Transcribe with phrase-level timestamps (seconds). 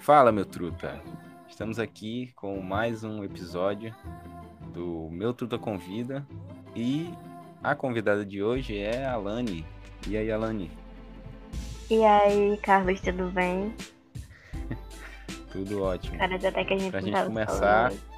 [0.00, 1.00] Fala, meu truta.
[1.48, 3.94] Estamos aqui com mais um episódio
[4.74, 6.26] do Meu Truta Convida
[6.76, 7.08] e
[7.62, 9.64] a convidada de hoje é a Alane.
[10.06, 10.70] E aí, Alane?
[11.88, 13.74] E aí, Carlos, tudo bem?
[15.50, 16.18] Tudo ótimo.
[16.18, 18.17] Parece até que a gente Pra gente começar, falando.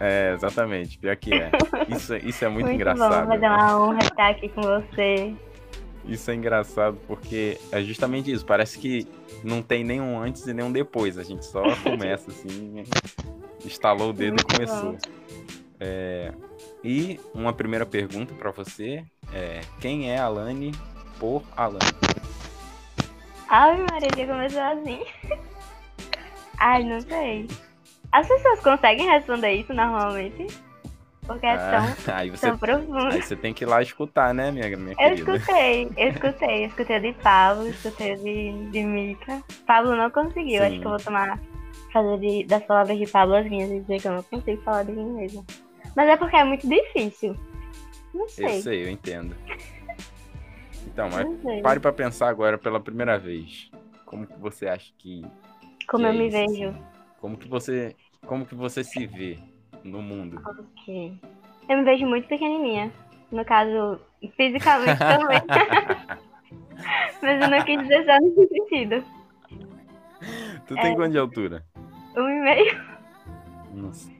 [0.00, 0.98] É, exatamente.
[0.98, 1.50] Pior que é.
[1.88, 3.22] Isso, isso é muito, Muito engraçado.
[3.22, 5.34] bom, vai dar uma honra estar aqui com você.
[6.04, 8.44] Isso é engraçado porque é justamente isso.
[8.46, 9.06] Parece que
[9.44, 11.18] não tem nenhum antes e nenhum depois.
[11.18, 12.84] A gente só começa assim,
[13.64, 14.96] instalou o dedo Muito e começou.
[15.80, 16.32] É,
[16.82, 20.72] e uma primeira pergunta pra você é: quem é Alane
[21.18, 21.78] por Alane?
[23.48, 25.04] Ave Maria, já começou assim.
[26.58, 27.46] Ai, não sei.
[28.12, 30.46] As pessoas conseguem responder isso normalmente?
[31.26, 33.08] Porque é Ah, tão, aí você tão profundo.
[33.12, 35.36] aí você tem que ir lá escutar, né, minha, minha Eu querida?
[35.36, 39.42] escutei, eu escutei, eu escutei de Pablo, escutei de, de Mica.
[39.66, 40.68] Pablo não conseguiu, Sim.
[40.68, 41.38] acho que eu vou tomar,
[41.92, 44.84] fazer de- das palavras de Pablo as minhas e dizer que eu não consigo falar
[44.84, 45.44] de mim mesmo.
[45.94, 47.36] Mas é porque é muito difícil.
[48.14, 49.36] Não Eu sei, sei, eu entendo.
[50.86, 51.60] Então, mas sei.
[51.60, 53.70] pare pra pensar agora pela primeira vez.
[54.06, 55.20] Como que você acha que
[55.86, 56.74] Como que eu é me isso, vejo.
[57.20, 57.94] Como que você,
[58.26, 59.38] como que você se vê
[59.84, 60.40] no mundo?
[60.46, 61.18] Ok.
[61.68, 62.92] Eu me vejo muito pequenininha.
[63.30, 64.00] No caso,
[64.36, 65.42] fisicamente também.
[67.20, 69.04] Mas eu não quis dizer só nesse sentido.
[70.66, 70.94] Tu tem É.
[70.94, 71.64] quanto de altura?
[72.16, 72.80] Um e meio.
[73.74, 74.10] Nossa.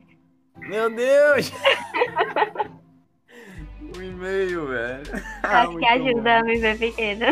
[0.59, 1.51] Meu Deus!
[3.81, 5.03] um e-mail, velho.
[5.45, 6.29] Ah, acho que muito ajuda bom.
[6.41, 7.27] a me ver pequena.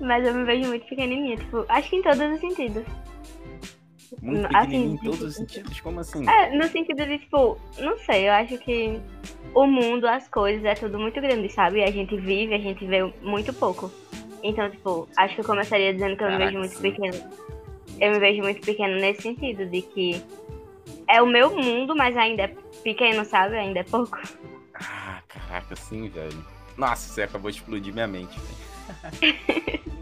[0.00, 2.84] Mas eu me vejo muito pequenininha, tipo, acho que em todos os sentidos.
[4.22, 5.80] Muito assim, em todos os sentidos.
[5.80, 6.28] Como assim?
[6.28, 9.00] É, no sentido de, tipo, não sei, eu acho que
[9.54, 11.82] o mundo, as coisas, é tudo muito grande, sabe?
[11.82, 13.90] A gente vive, a gente vê muito pouco.
[14.42, 16.82] Então, tipo, acho que eu começaria dizendo que eu me Caraca, vejo muito sim.
[16.82, 17.30] pequena.
[18.00, 20.22] Eu me vejo muito pequena nesse sentido, de que
[21.08, 23.56] é o meu mundo, mas ainda é pequeno, sabe?
[23.56, 24.18] Ainda é pouco.
[24.74, 26.44] Ah, caraca, sim, velho.
[26.76, 29.90] Nossa, você acabou de explodir minha mente, velho.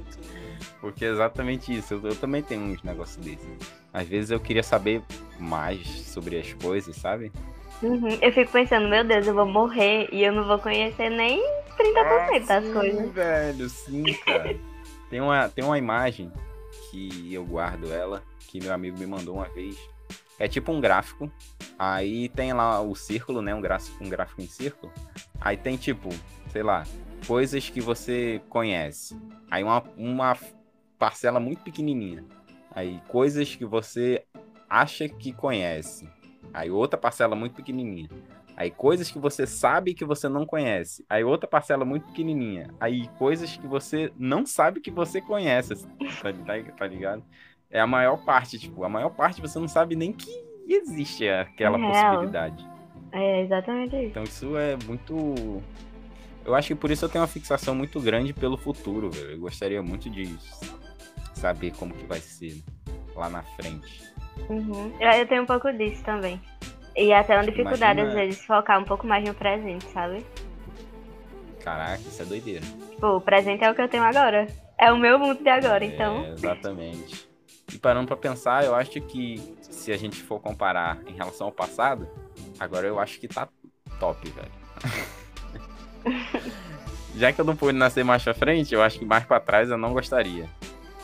[0.81, 1.95] Porque é exatamente isso.
[1.95, 3.47] Eu, eu também tenho uns negócios desses.
[3.93, 5.03] Às vezes eu queria saber
[5.39, 7.33] mais sobre as coisas, sabe?
[7.83, 8.19] Uhum.
[8.21, 11.41] Eu fico pensando, meu Deus, eu vou morrer e eu não vou conhecer nem
[11.79, 13.13] 30% das sim, coisas.
[13.13, 14.57] velho, sim, cara.
[15.09, 16.33] tem, uma, tem uma imagem
[16.91, 19.77] que eu guardo ela, que meu amigo me mandou uma vez.
[20.39, 21.31] É tipo um gráfico.
[21.79, 23.55] Aí tem lá o círculo, né?
[23.55, 24.93] Um gráfico, um gráfico em círculo.
[25.41, 26.09] Aí tem tipo,
[26.51, 26.85] sei lá,
[27.27, 29.17] coisas que você conhece.
[29.51, 30.37] Aí uma, uma
[30.99, 32.25] parcela muito pequenininha.
[32.75, 34.25] Aí coisas que você
[34.69, 36.09] acha que conhece.
[36.53, 38.09] Aí outra parcela muito pequenininha.
[38.57, 41.05] Aí coisas que você sabe que você não conhece.
[41.09, 42.69] Aí outra parcela muito pequenininha.
[42.81, 45.75] Aí coisas que você não sabe que você conhece.
[45.75, 45.89] assim,
[46.23, 47.23] Tá, tá- tá ligado?
[47.71, 50.31] É a maior parte, tipo, a maior parte você não sabe nem que
[50.67, 51.91] existe aquela Real.
[51.93, 52.67] possibilidade.
[53.13, 54.07] É exatamente isso.
[54.07, 55.63] Então isso é muito.
[56.45, 59.33] Eu acho que por isso eu tenho uma fixação muito grande pelo futuro, velho.
[59.33, 60.37] Eu gostaria muito de
[61.39, 62.63] saber como que vai ser
[63.15, 64.03] lá na frente.
[64.49, 64.93] Uhum.
[65.01, 66.41] Eu, eu tenho um pouco disso também.
[66.97, 70.25] E até uma dificuldade, Imagina- às vezes, focar um pouco mais no presente, sabe?
[71.61, 72.65] Caraca, isso é doideira.
[72.91, 74.47] Tipo, o presente é o que eu tenho agora.
[74.79, 76.25] É o meu mundo de agora, então.
[76.25, 77.29] É, exatamente.
[77.73, 81.53] E parando pra pensar, eu acho que se a gente for comparar em relação ao
[81.53, 82.09] passado,
[82.59, 83.49] agora eu acho que tá
[84.01, 84.51] top, velho.
[87.15, 89.69] Já que eu não pude nascer mais pra frente, eu acho que mais pra trás
[89.71, 90.49] eu não gostaria.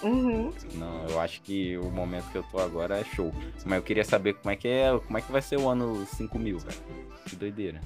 [0.04, 0.52] Uhum.
[0.74, 3.32] Não, eu acho que o momento que eu tô agora é show.
[3.64, 6.04] Mas eu queria saber como é que é, como é que vai ser o ano
[6.06, 6.76] 5000, velho.
[7.26, 7.80] Que doideira.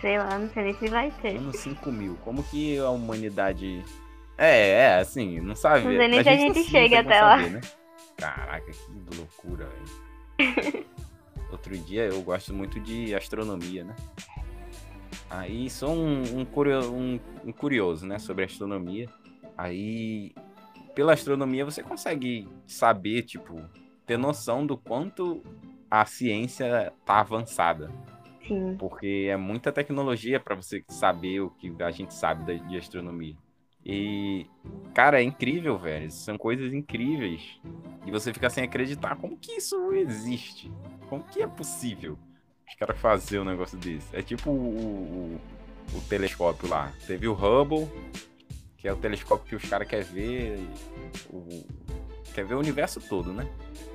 [0.00, 1.36] Sei lá, não sei nem se vai ter.
[1.36, 3.82] Ano 5000, como que a humanidade
[4.36, 5.84] É, é, assim, não sabe.
[5.84, 7.36] Não sei nem se a gente não chega até lá.
[7.38, 7.60] saber, né?
[8.16, 9.68] Caraca, que loucura,
[10.38, 10.84] velho.
[11.50, 13.96] Outro dia eu gosto muito de astronomia, né?
[15.30, 19.08] Aí sou um, um, curio- um- um curioso, né, sobre astronomia.
[19.56, 20.32] Aí,
[20.98, 23.62] pela astronomia, você consegue saber, tipo,
[24.04, 25.44] ter noção do quanto
[25.88, 27.88] a ciência tá avançada.
[28.44, 28.74] Sim.
[28.76, 33.36] Porque é muita tecnologia para você saber o que a gente sabe da- de astronomia.
[33.86, 34.44] E,
[34.92, 36.10] cara, é incrível, velho.
[36.10, 37.60] São coisas incríveis.
[38.04, 39.14] E você fica sem acreditar.
[39.14, 40.68] Como que isso existe?
[41.08, 42.18] Como que é possível
[42.68, 44.16] os caras fazer um negócio desse?
[44.16, 45.38] É tipo o,
[45.94, 46.92] o, o telescópio lá.
[47.06, 47.88] Teve o Hubble,
[48.78, 50.58] que é o telescópio que os caras querem ver.
[51.28, 51.66] O,
[52.32, 53.46] quer ver o universo todo, né?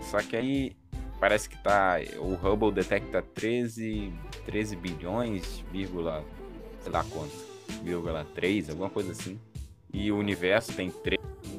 [0.01, 0.75] Só que aí
[1.19, 1.95] parece que tá.
[2.19, 4.13] O Hubble detecta 13,
[4.45, 6.23] 13 bilhões, vírgula,
[6.81, 7.33] sei lá quanto,
[7.81, 9.39] vírgula 3, alguma coisa assim.
[9.93, 10.91] E o universo tem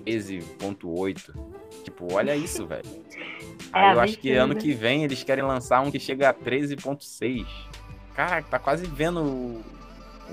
[0.04, 1.34] 13,8.
[1.82, 2.84] Tipo, olha isso, velho.
[3.72, 6.34] É Aí eu acho que ano que vem eles querem lançar um que chega a
[6.34, 7.46] 13,6.
[8.14, 9.64] Caraca, tá quase vendo o,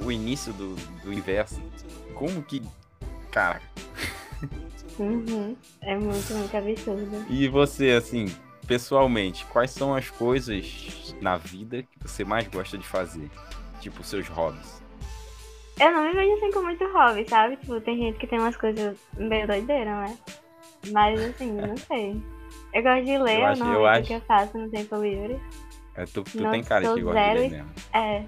[0.03, 1.61] o início do, do universo.
[2.13, 2.61] Como que.
[3.31, 3.65] Caraca.
[4.99, 5.55] Uhum.
[5.81, 7.25] É muito, muito absurdo.
[7.29, 8.25] E você, assim,
[8.67, 13.29] pessoalmente, quais são as coisas na vida que você mais gosta de fazer?
[13.79, 14.81] Tipo, seus hobbies.
[15.79, 17.55] Eu não me vejo assim com muito hobby, sabe?
[17.57, 20.17] Tipo, tem gente que tem umas coisas meio doideiras, né?
[20.91, 22.21] Mas assim, não sei.
[22.73, 25.39] Eu gosto de ler, Eu acho- eu acho- o que eu faço no tempo livre.
[25.95, 27.69] É, tu tu Nossa, tem cara de que gosta de zero ler es- mesmo.
[27.93, 28.23] É.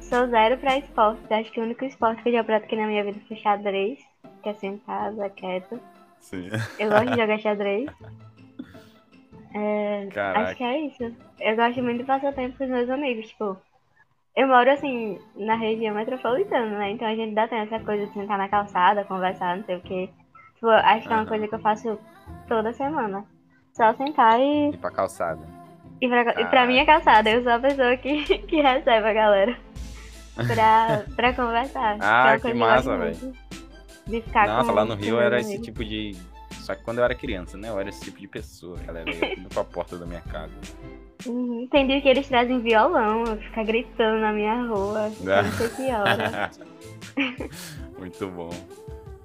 [0.00, 1.32] Sou zero pra esporte.
[1.34, 3.98] Acho que o único esporte que eu já pratiquei na minha vida foi xadrez,
[4.44, 5.80] que é sentado, é quieto.
[6.20, 6.48] Sim.
[6.78, 7.90] Eu gosto de jogar xadrez.
[9.56, 11.16] É, acho que é isso.
[11.38, 13.56] Eu gosto muito de passar tempo com os meus amigos, tipo.
[14.34, 16.90] Eu moro assim, na região metropolitana, né?
[16.90, 19.80] Então a gente dá tempo essa coisa de sentar na calçada, conversar, não sei o
[19.80, 20.10] quê.
[20.54, 21.26] Tipo, acho que é uma Aham.
[21.28, 21.98] coisa que eu faço
[22.48, 23.24] toda semana.
[23.74, 25.40] Só sentar e Ir pra calçada.
[26.00, 26.66] e pra, e pra Caraca.
[26.66, 29.56] minha calçada, eu sou a pessoa que, que recebe a galera.
[30.34, 31.96] Pra, pra conversar.
[32.00, 33.32] Ah, é uma que coisa eu massa, muito
[34.06, 36.16] De ficar Nossa, com, lá no Rio era esse tipo de.
[36.50, 37.68] Só que quando eu era criança, né?
[37.68, 38.78] Eu era esse tipo de pessoa.
[38.80, 40.52] A galera ia tudo pra porta da minha casa.
[41.26, 41.66] Uhum.
[41.70, 45.10] Tem dia que eles trazem violão, ficar gritando na minha rua.
[45.26, 45.42] Ah.
[45.42, 46.50] Não sei que hora.
[47.98, 48.50] Muito bom.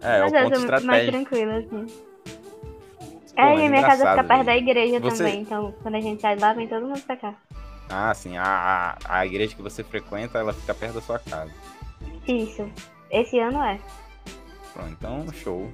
[0.02, 1.12] É, Mas o eu ponto muito mais estratégico.
[1.12, 1.86] tranquila, assim.
[3.36, 4.58] Pô, é, e minha casa fica perto da velho.
[4.70, 7.34] igreja Você- também, então quando a gente sai lá, vem todo mundo pra cá.
[7.90, 8.38] Ah, sim.
[8.38, 11.52] A, a, a igreja que você frequenta, ela fica perto da sua casa.
[12.28, 12.70] Isso.
[13.12, 13.80] Esse ano é.
[14.88, 15.72] Então show.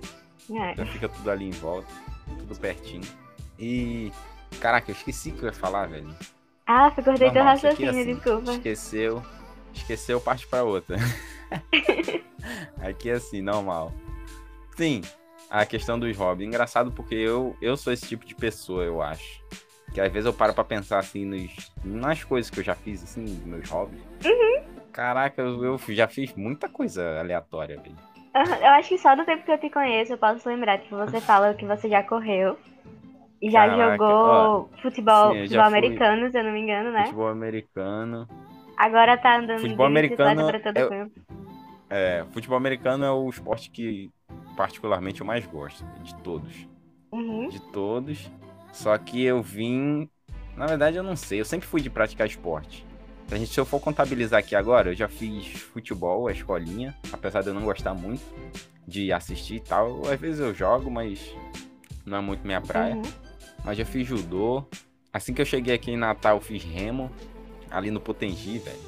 [0.51, 0.75] É.
[0.75, 1.87] Já fica tudo ali em volta.
[2.39, 3.03] Tudo pertinho.
[3.59, 4.11] E.
[4.59, 6.15] Caraca, eu esqueci o que eu ia falar, velho.
[6.65, 8.51] Ah, eu cortei teu é raciocínio, assim, desculpa.
[8.53, 9.23] Esqueceu.
[9.73, 10.97] Esqueceu, parte pra outra.
[12.81, 13.93] Aqui é assim, normal.
[14.75, 15.01] Sim,
[15.49, 16.47] a questão dos hobbies.
[16.47, 19.43] Engraçado porque eu, eu sou esse tipo de pessoa, eu acho.
[19.93, 23.03] Que às vezes eu paro pra pensar assim nos, nas coisas que eu já fiz,
[23.03, 24.01] assim, nos meus hobbies.
[24.25, 24.63] Uhum.
[24.91, 27.95] Caraca, eu, eu já fiz muita coisa aleatória, velho.
[28.35, 30.79] Eu acho que só do tempo que eu te conheço eu posso lembrar.
[30.79, 32.57] Tipo, você fala que você já correu.
[33.41, 37.03] E já Caraca, jogou futebol, sim, futebol americano, se eu não me engano, né?
[37.03, 38.27] Futebol americano.
[38.77, 41.21] Agora tá andando Futebol de americano pra todo é- campo.
[41.89, 44.09] É, futebol americano é o esporte que
[44.57, 46.67] particularmente eu mais gosto, de todos.
[47.11, 47.47] Uhum.
[47.47, 48.29] de todos.
[48.73, 50.09] Só que eu vim.
[50.57, 51.39] Na verdade, eu não sei.
[51.39, 52.85] Eu sempre fui de praticar esporte.
[53.31, 56.95] A gente, se eu for contabilizar aqui agora, eu já fiz futebol, a escolinha.
[57.11, 58.23] Apesar de eu não gostar muito
[58.87, 60.01] de assistir e tal.
[60.07, 61.19] Às vezes eu jogo, mas
[62.05, 62.95] não é muito minha praia.
[62.95, 63.01] Uhum.
[63.63, 64.63] Mas já fiz judô.
[65.11, 67.11] Assim que eu cheguei aqui em Natal, eu fiz remo.
[67.71, 68.79] Ali no Potengi, velho.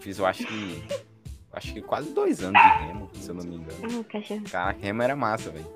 [0.00, 0.82] Fiz, eu acho que.
[1.52, 3.82] Acho que quase dois anos de remo, se eu não me engano.
[3.82, 4.44] Uhum.
[4.44, 5.66] Caraca, remo era massa, velho.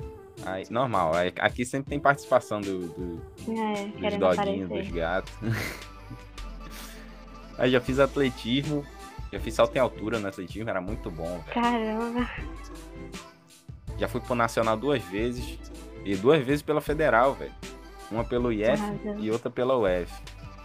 [0.47, 5.33] Aí, normal, aí- aqui sempre tem participação do, do- É, dos doguinhos, dos gatos.
[7.59, 8.85] aí já fiz atletismo,
[9.33, 11.55] já fiz salto em altura no atletismo, era muito bom, velho.
[11.55, 12.31] Caramba.
[13.99, 15.59] Já fui pro Nacional duas vezes,
[16.05, 17.53] e duas vezes pela Federal, velho.
[18.11, 18.83] Uma pelo IF
[19.19, 20.13] e outra pela UF.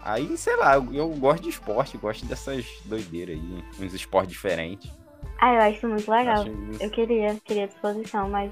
[0.03, 4.91] Aí, sei lá, eu, eu gosto de esporte, gosto dessas doideiras aí, uns esportes diferentes.
[5.39, 6.41] Ah, eu acho muito legal.
[6.41, 8.51] Acho Eu queria, queria disposição, mas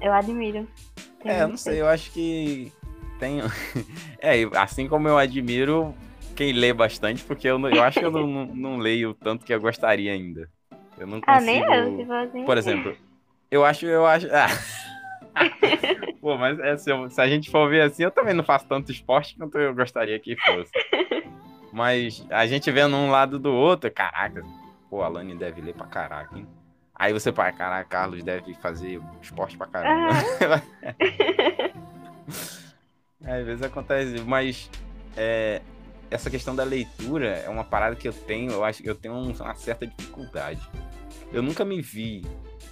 [0.00, 0.68] eu admiro.
[1.24, 2.72] É, eu não sei, eu acho que
[3.18, 3.40] tem.
[4.20, 5.94] é, assim como eu admiro
[6.38, 9.44] quem lê bastante, porque eu, não- eu acho que eu não, não, não leio tanto
[9.44, 10.48] que eu gostaria ainda.
[10.96, 11.66] Eu não Ah, consigo.
[11.66, 12.44] nem eu, for assim.
[12.44, 12.96] Por exemplo,
[13.50, 14.28] eu acho, eu acho.
[14.32, 14.46] Ah.
[16.20, 18.66] Pô, mas é, se, eu- se a gente for ver assim, eu também não faço
[18.68, 20.70] tanto esporte quanto eu gostaria que fosse.
[21.72, 24.44] Mas a gente vendo um lado do outro, caraca,
[24.88, 26.46] pô, a Lani deve ler pra caraca, hein?
[26.94, 30.12] Aí você, pá, caraca, Carlos deve fazer esporte pra caramba.
[33.24, 34.70] Às vezes acontece, mas
[35.16, 35.60] é,
[36.10, 39.14] essa questão da leitura é uma parada que eu tenho, eu acho que eu tenho
[39.14, 40.60] um- uma certa dificuldade.
[41.32, 42.24] Eu nunca me vi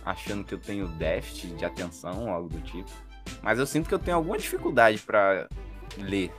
[0.04, 2.90] achando que eu tenho déficit de atenção ou algo do tipo,
[3.42, 5.48] mas eu sinto que eu tenho alguma dificuldade pra
[5.98, 6.32] ler.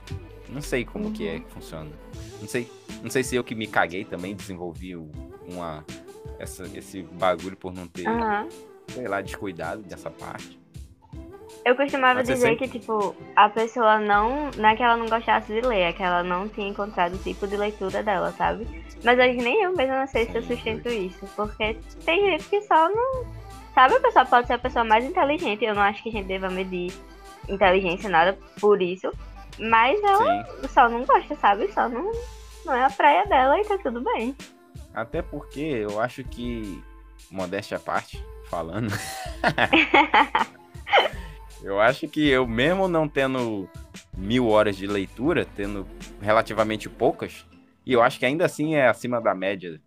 [0.48, 1.90] Não sei como que é que funciona.
[2.40, 2.70] Não sei,
[3.02, 4.96] não sei se eu que me caguei também desenvolvi
[5.46, 5.84] uma
[6.38, 8.48] essa, esse bagulho por não ter, Aham.
[8.92, 10.58] sei lá, descuidado dessa parte.
[11.64, 14.50] Eu costumava Mas dizer sempre- que, tipo, a pessoa não.
[14.56, 17.18] Não é que ela não gostasse de ler, é que ela não tinha encontrado o
[17.18, 18.66] tipo de leitura dela, sabe?
[19.04, 21.26] Mas hoje nem eu mesma não sei se eu sustento isso.
[21.36, 23.26] Porque tem gente que só não.
[23.74, 25.64] Sabe, a pessoa pode ser a pessoa mais inteligente.
[25.64, 26.92] Eu não acho que a gente deva medir
[27.48, 29.12] inteligência, nada por isso.
[29.58, 30.68] Mas ela Sim.
[30.68, 31.70] só não gosta, sabe?
[31.72, 32.10] Só não,
[32.64, 34.34] não é a praia dela e tá tudo bem.
[34.94, 36.82] Até porque eu acho que,
[37.30, 38.88] modéstia à parte, falando.
[41.62, 43.68] eu acho que eu, mesmo não tendo
[44.16, 45.86] mil horas de leitura, tendo
[46.20, 47.46] relativamente poucas,
[47.84, 49.80] e eu acho que ainda assim é acima da média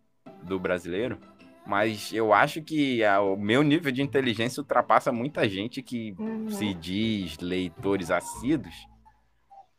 [0.43, 1.17] do brasileiro,
[1.65, 6.49] mas eu acho que a, o meu nível de inteligência ultrapassa muita gente que uhum.
[6.49, 8.75] se diz leitores assíduos,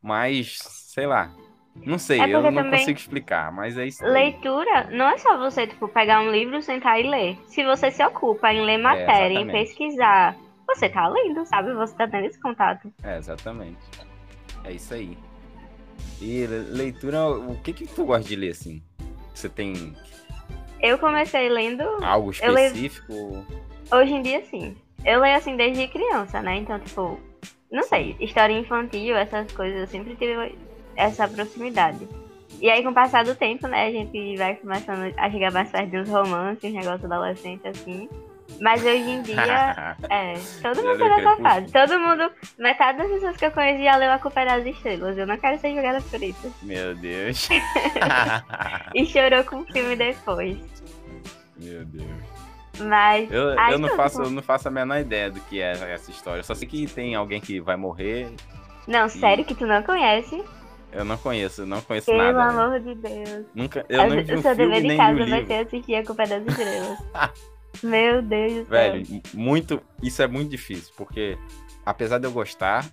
[0.01, 1.35] mas sei lá,
[1.75, 4.05] não sei, é eu não consigo explicar, mas é isso.
[4.05, 7.39] Leitura não é só você, tipo, pegar um livro, sentar e ler.
[7.47, 10.37] Se você se ocupa em ler é, matéria, é, em pesquisar,
[10.75, 11.73] você tá lendo, sabe?
[11.75, 12.93] Você tá tendo esse contato.
[13.03, 13.79] É, exatamente.
[14.65, 15.17] É isso aí.
[16.21, 18.83] E leitura, o que que tu gosta de ler, assim?
[19.35, 19.95] Você tem...
[20.81, 21.83] Eu comecei lendo...
[22.03, 23.13] Algo específico?
[23.13, 23.47] Leio...
[23.93, 24.77] Hoje em dia, sim.
[25.05, 26.57] Eu leio, assim, desde criança, né?
[26.57, 27.19] Então, tipo,
[27.71, 30.55] não sei, história infantil, essas coisas, eu sempre tive
[30.95, 32.07] essa proximidade.
[32.61, 35.71] E aí, com o passar do tempo, né, a gente vai começando a chegar mais
[35.71, 38.09] perto dos romances, negócio adolescente, assim.
[38.61, 41.73] Mas hoje em dia, é, todo mundo tá nessa fase.
[41.73, 45.19] Todo mundo, metade das pessoas que eu conheci já leu A Culpa é das Estrelas.
[45.19, 46.55] Eu não quero ser jogada por isso.
[46.63, 47.49] Meu Deus.
[48.95, 50.59] e chorou com o filme depois.
[51.57, 52.33] Meu Deus.
[52.79, 53.31] Mas.
[53.31, 56.41] Eu, eu, não faço, eu não faço a menor ideia do que é essa história.
[56.41, 58.33] Eu só sei que tem alguém que vai morrer.
[58.87, 59.11] Não, e...
[59.11, 60.43] sério que tu não conhece?
[60.93, 62.49] Eu não conheço, não conheço Pelo nada.
[62.49, 63.47] Pelo amor de Deus.
[63.55, 66.47] Nunca, eu não vi o seu dever de casa vai ser assistir a Culpa das
[66.47, 66.99] Estrelas.
[67.83, 69.21] Meu Deus Velho, céu.
[69.35, 69.83] muito.
[70.03, 71.39] Isso é muito difícil, porque
[71.85, 72.85] apesar de eu gostar,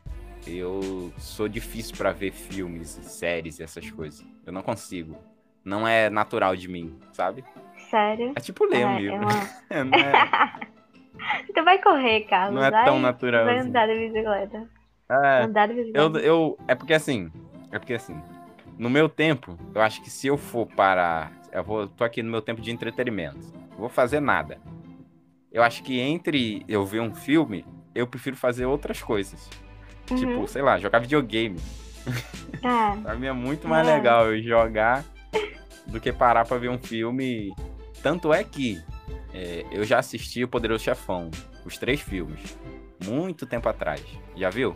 [0.48, 4.25] eu sou difícil para ver filmes, séries e essas coisas.
[4.45, 5.17] Eu não consigo.
[5.63, 7.43] Não é natural de mim, sabe?
[7.89, 8.33] Sério?
[8.36, 9.27] É tipo ler um é, livro.
[9.69, 9.95] É uma...
[9.95, 10.67] é...
[11.53, 12.55] tu vai correr, Carlos.
[12.55, 13.45] Não é tão vai, natural.
[13.45, 14.69] Vai andar de bicicleta.
[15.09, 16.19] É, andar de bicicleta.
[16.19, 17.31] Eu, eu, é porque assim,
[17.71, 18.19] é porque assim,
[18.77, 21.29] no meu tempo, eu acho que se eu for para.
[21.51, 23.39] Eu vou, tô aqui no meu tempo de entretenimento.
[23.79, 24.59] Vou fazer nada.
[25.51, 29.50] Eu acho que entre eu ver um filme, eu prefiro fazer outras coisas.
[30.12, 30.17] Uhum.
[30.17, 31.57] Tipo, sei lá, jogar videogame.
[32.62, 32.98] É.
[33.01, 33.95] pra mim é muito mais é.
[33.95, 35.05] legal eu jogar
[35.88, 37.55] do que parar pra ver um filme.
[38.03, 38.81] Tanto é que
[39.33, 41.31] é, eu já assisti O Poderoso Chefão,
[41.65, 42.57] os três filmes,
[43.05, 44.03] muito tempo atrás.
[44.36, 44.75] Já viu?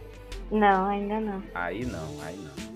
[0.49, 1.43] Não, ainda não.
[1.53, 2.73] Aí não, aí não.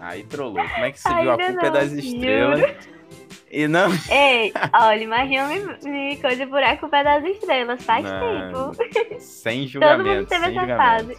[0.00, 0.62] Aí trollou.
[0.68, 2.60] Como é que você viu a culpa não, das estrelas?
[2.60, 2.95] Juro.
[3.50, 3.90] E não.
[4.10, 5.48] Ei, olha, imagina
[5.84, 7.82] me coisa por a culpa das estrelas.
[7.84, 9.20] Faz não, tempo.
[9.20, 10.28] Sem julgamento.
[10.28, 11.18] Todo mundo teve essa fase.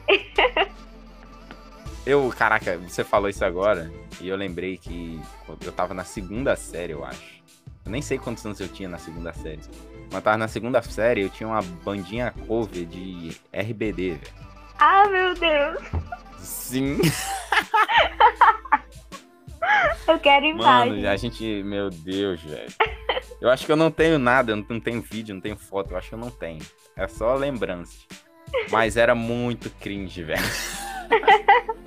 [2.06, 3.92] Eu, caraca, você falou isso agora
[4.22, 5.20] e eu lembrei que
[5.66, 7.38] eu tava na segunda série, eu acho.
[7.84, 9.60] Eu nem sei quantos anos eu tinha na segunda série.
[10.06, 14.34] Mas eu tava na segunda série, eu tinha uma bandinha cover de RBD, velho.
[14.80, 15.82] Ah, meu Deus.
[16.40, 17.00] Sim.
[20.12, 20.96] eu quero imagem.
[20.96, 22.74] Mano, a gente, meu Deus, velho.
[23.40, 25.98] Eu acho que eu não tenho nada, eu não tenho vídeo, não tenho foto, eu
[25.98, 26.62] acho que eu não tenho.
[26.96, 27.98] É só lembrança.
[28.72, 30.42] Mas era muito cringe, velho.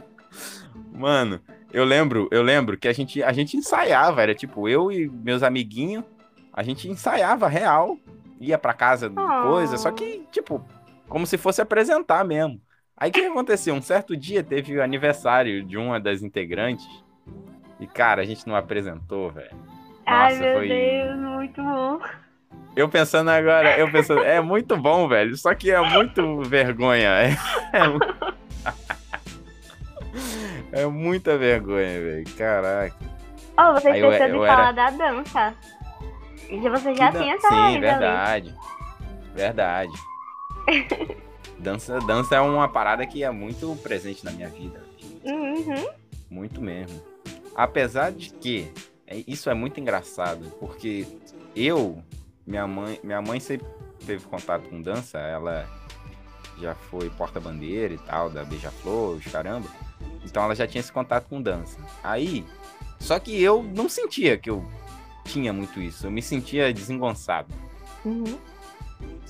[0.93, 1.41] Mano,
[1.73, 5.43] eu lembro, eu lembro que a gente, a gente ensaiava, era tipo eu e meus
[5.43, 6.05] amiguinhos,
[6.53, 7.97] a gente ensaiava real,
[8.41, 9.49] ia pra casa, oh.
[9.49, 10.65] coisa, só que, tipo,
[11.09, 12.61] como se fosse apresentar mesmo.
[12.97, 13.75] Aí o que aconteceu?
[13.75, 16.87] Um certo dia teve o aniversário de uma das integrantes.
[17.81, 19.57] E, cara, a gente não apresentou, velho.
[20.07, 20.69] Ai, meu foi...
[20.69, 22.01] Deus, muito bom.
[22.77, 25.37] Eu pensando agora, eu pensando, é muito bom, velho.
[25.37, 27.09] Só que é muito vergonha.
[27.09, 27.37] É,
[30.73, 32.25] é, é muita vergonha, velho.
[32.37, 32.97] Caraca.
[33.59, 34.73] Oh, você esqueceu eu, de eu falar era...
[34.73, 35.55] da dança.
[36.49, 38.49] E você já tinha essa Sim, verdade.
[38.49, 38.59] Ali.
[39.35, 39.93] Verdade.
[41.61, 44.83] Dança, dança é uma parada que é muito presente na minha vida.
[45.23, 45.87] Uhum.
[46.31, 47.10] Muito mesmo.
[47.55, 48.71] Apesar de que
[49.07, 51.07] é, isso é muito engraçado, porque
[51.55, 52.03] eu,
[52.47, 53.67] minha mãe, minha mãe sempre
[54.07, 55.69] teve contato com dança, ela
[56.61, 59.69] já foi porta-bandeira e tal, da Beija-Flor, caramba.
[60.25, 61.79] Então ela já tinha esse contato com dança.
[62.03, 62.47] Aí,
[62.99, 64.65] só que eu não sentia que eu
[65.25, 67.53] tinha muito isso, eu me sentia desengonçado.
[68.05, 68.39] Uhum.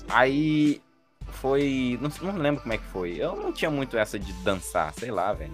[0.09, 0.81] Aí
[1.31, 1.97] foi.
[2.01, 3.15] Não, não lembro como é que foi.
[3.17, 5.53] Eu não tinha muito essa de dançar, sei lá, velho.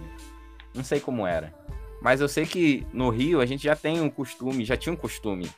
[0.74, 1.54] Não sei como era.
[2.00, 4.96] Mas eu sei que no Rio a gente já tem um costume, já tinha um
[4.96, 5.50] costume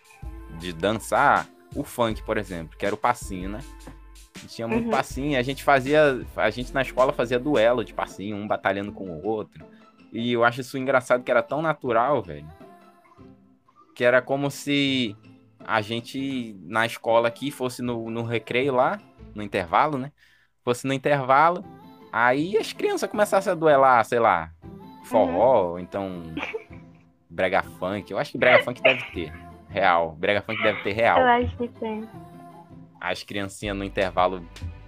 [0.58, 3.60] de dançar o funk, por exemplo, que era o passinho, né?
[4.48, 4.90] Tinha muito uhum.
[4.90, 9.10] passinho, a gente fazia, a gente na escola fazia duelo de passinho, um batalhando com
[9.10, 9.64] o outro.
[10.12, 12.48] E eu acho isso engraçado que era tão natural, velho.
[13.94, 15.16] Que era como se
[15.64, 18.98] a gente na escola aqui fosse no, no recreio lá,
[19.34, 20.10] no intervalo, né?
[20.64, 21.64] Fosse no intervalo,
[22.12, 24.52] aí as crianças começassem a duelar, sei lá,
[25.10, 26.22] forró, ou então
[27.28, 28.10] brega funk.
[28.10, 29.32] Eu acho que brega funk deve ter.
[29.68, 30.16] Real.
[30.18, 31.20] Brega funk deve ter real.
[31.20, 32.08] Eu acho que tem.
[33.00, 34.42] As criancinhas no intervalo,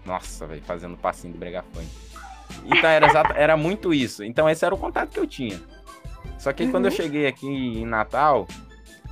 [0.05, 1.87] nossa, velho, fazendo passinho do brega funk.
[2.67, 4.23] Então era, exato, era muito isso.
[4.25, 5.59] Então esse era o contato que eu tinha.
[6.39, 6.97] Só que aí, quando eu Uhum.
[6.97, 8.47] cheguei aqui em Natal,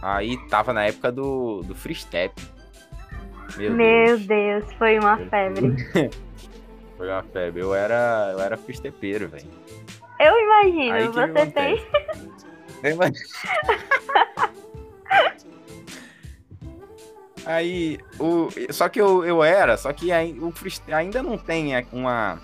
[0.03, 2.35] aí tava na época do, do free step.
[3.57, 4.27] Meu, Meu Deus.
[4.27, 5.75] Deus, foi uma febre.
[6.97, 7.63] Foi uma febre.
[7.63, 9.47] Eu era, eu era free stepeiro, velho.
[10.21, 11.87] Eu Aí imagino, que você tem.
[12.85, 13.27] Eu imagino.
[17.47, 20.53] Aí, o, só que eu, eu era, só que aí, o
[20.93, 22.39] ainda não tem uma.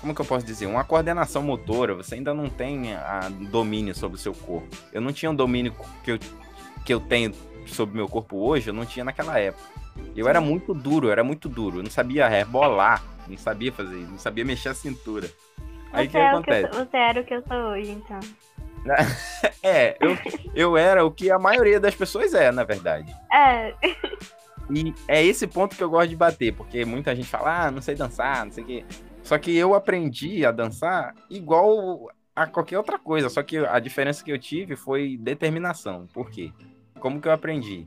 [0.00, 0.66] Como que eu posso dizer?
[0.66, 4.68] Uma coordenação motora, você ainda não tem a domínio sobre o seu corpo.
[4.92, 6.18] Eu não tinha o domínio que eu,
[6.84, 7.32] que eu tenho
[7.66, 9.64] sobre o meu corpo hoje, eu não tinha naquela época.
[10.16, 11.78] Eu era muito duro, eu era muito duro.
[11.78, 15.30] Eu não sabia rebolar, não sabia fazer isso, não sabia mexer a cintura.
[15.94, 16.68] Aí o que Você, é o que eu acontece?
[16.72, 18.20] você era o que eu sou hoje, então.
[19.62, 20.20] É, eu,
[20.54, 23.14] eu era o que a maioria das pessoas é, na verdade.
[23.32, 23.74] É,
[24.70, 27.82] E é esse ponto que eu gosto de bater, porque muita gente fala, ah, não
[27.82, 28.84] sei dançar, não sei o quê.
[29.22, 34.24] Só que eu aprendi a dançar igual a qualquer outra coisa, só que a diferença
[34.24, 36.06] que eu tive foi determinação.
[36.12, 36.52] Por quê?
[36.98, 37.86] Como que eu aprendi?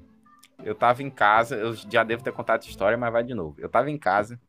[0.64, 3.56] Eu tava em casa, eu já devo ter contado essa história, mas vai de novo.
[3.60, 4.40] Eu tava em casa,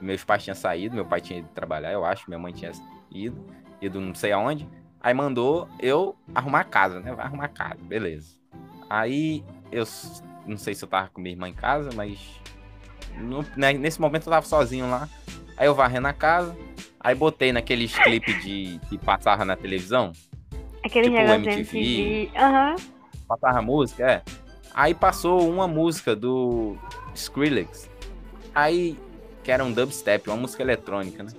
[0.00, 2.72] meus pais tinham saído, meu pai tinha ido trabalhar, eu acho, minha mãe tinha
[3.10, 3.44] ido,
[3.80, 4.68] ido não sei aonde.
[5.00, 7.12] Aí mandou eu arrumar a casa, né?
[7.12, 8.36] Vai arrumar a casa, beleza.
[8.90, 9.84] Aí eu
[10.46, 12.18] não sei se eu tava com minha irmã em casa, mas
[13.16, 15.08] no- né, nesse momento eu tava sozinho lá.
[15.56, 16.56] Aí eu varrendo a casa,
[17.00, 20.12] aí botei naqueles clipes de que passava na televisão,
[20.84, 22.30] aquele Tipo MTV.
[22.36, 22.76] Aham.
[23.26, 24.22] passava música, é.
[24.74, 26.76] Aí passou uma música do
[27.14, 27.90] Skrillex.
[28.54, 28.98] Aí,
[29.48, 31.30] que era um dubstep, uma música eletrônica, né?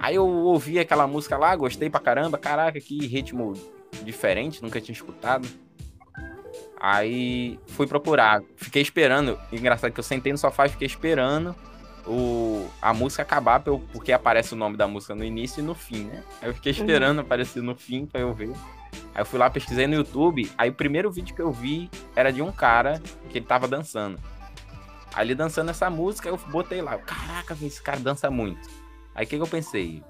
[0.00, 3.52] Aí eu ouvi aquela música lá, gostei pra caramba, caraca, que ritmo
[4.02, 5.46] diferente, nunca tinha escutado.
[6.76, 9.38] Aí fui procurar, fiquei esperando.
[9.52, 11.54] Engraçado que eu sentei no sofá e fiquei esperando
[12.04, 16.06] o, a música acabar, porque aparece o nome da música no início e no fim,
[16.06, 16.20] né?
[16.42, 18.50] Aí eu fiquei esperando aparecer no fim pra eu ver.
[19.14, 20.50] Aí eu fui lá, pesquisei no YouTube.
[20.58, 23.00] Aí o primeiro vídeo que eu vi era de um cara
[23.30, 24.18] que ele tava dançando.
[25.14, 26.98] Aí ele dançando essa música, eu botei lá.
[26.98, 28.68] Caraca, esse cara dança muito.
[29.14, 30.02] Aí o que, que eu pensei?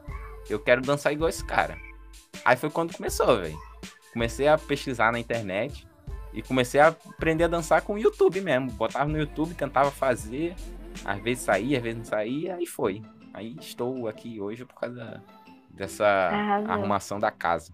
[0.49, 1.77] Eu quero dançar igual esse cara.
[2.45, 3.59] Aí foi quando começou, velho.
[4.13, 5.87] Comecei a pesquisar na internet
[6.33, 8.71] e comecei a aprender a dançar com o YouTube mesmo.
[8.73, 10.55] Botava no YouTube, tentava fazer.
[11.05, 13.03] Às vezes saía, às vezes não saía, aí foi.
[13.33, 15.23] Aí estou aqui hoje por causa
[15.69, 16.71] dessa Arrasou.
[16.71, 17.73] arrumação da casa.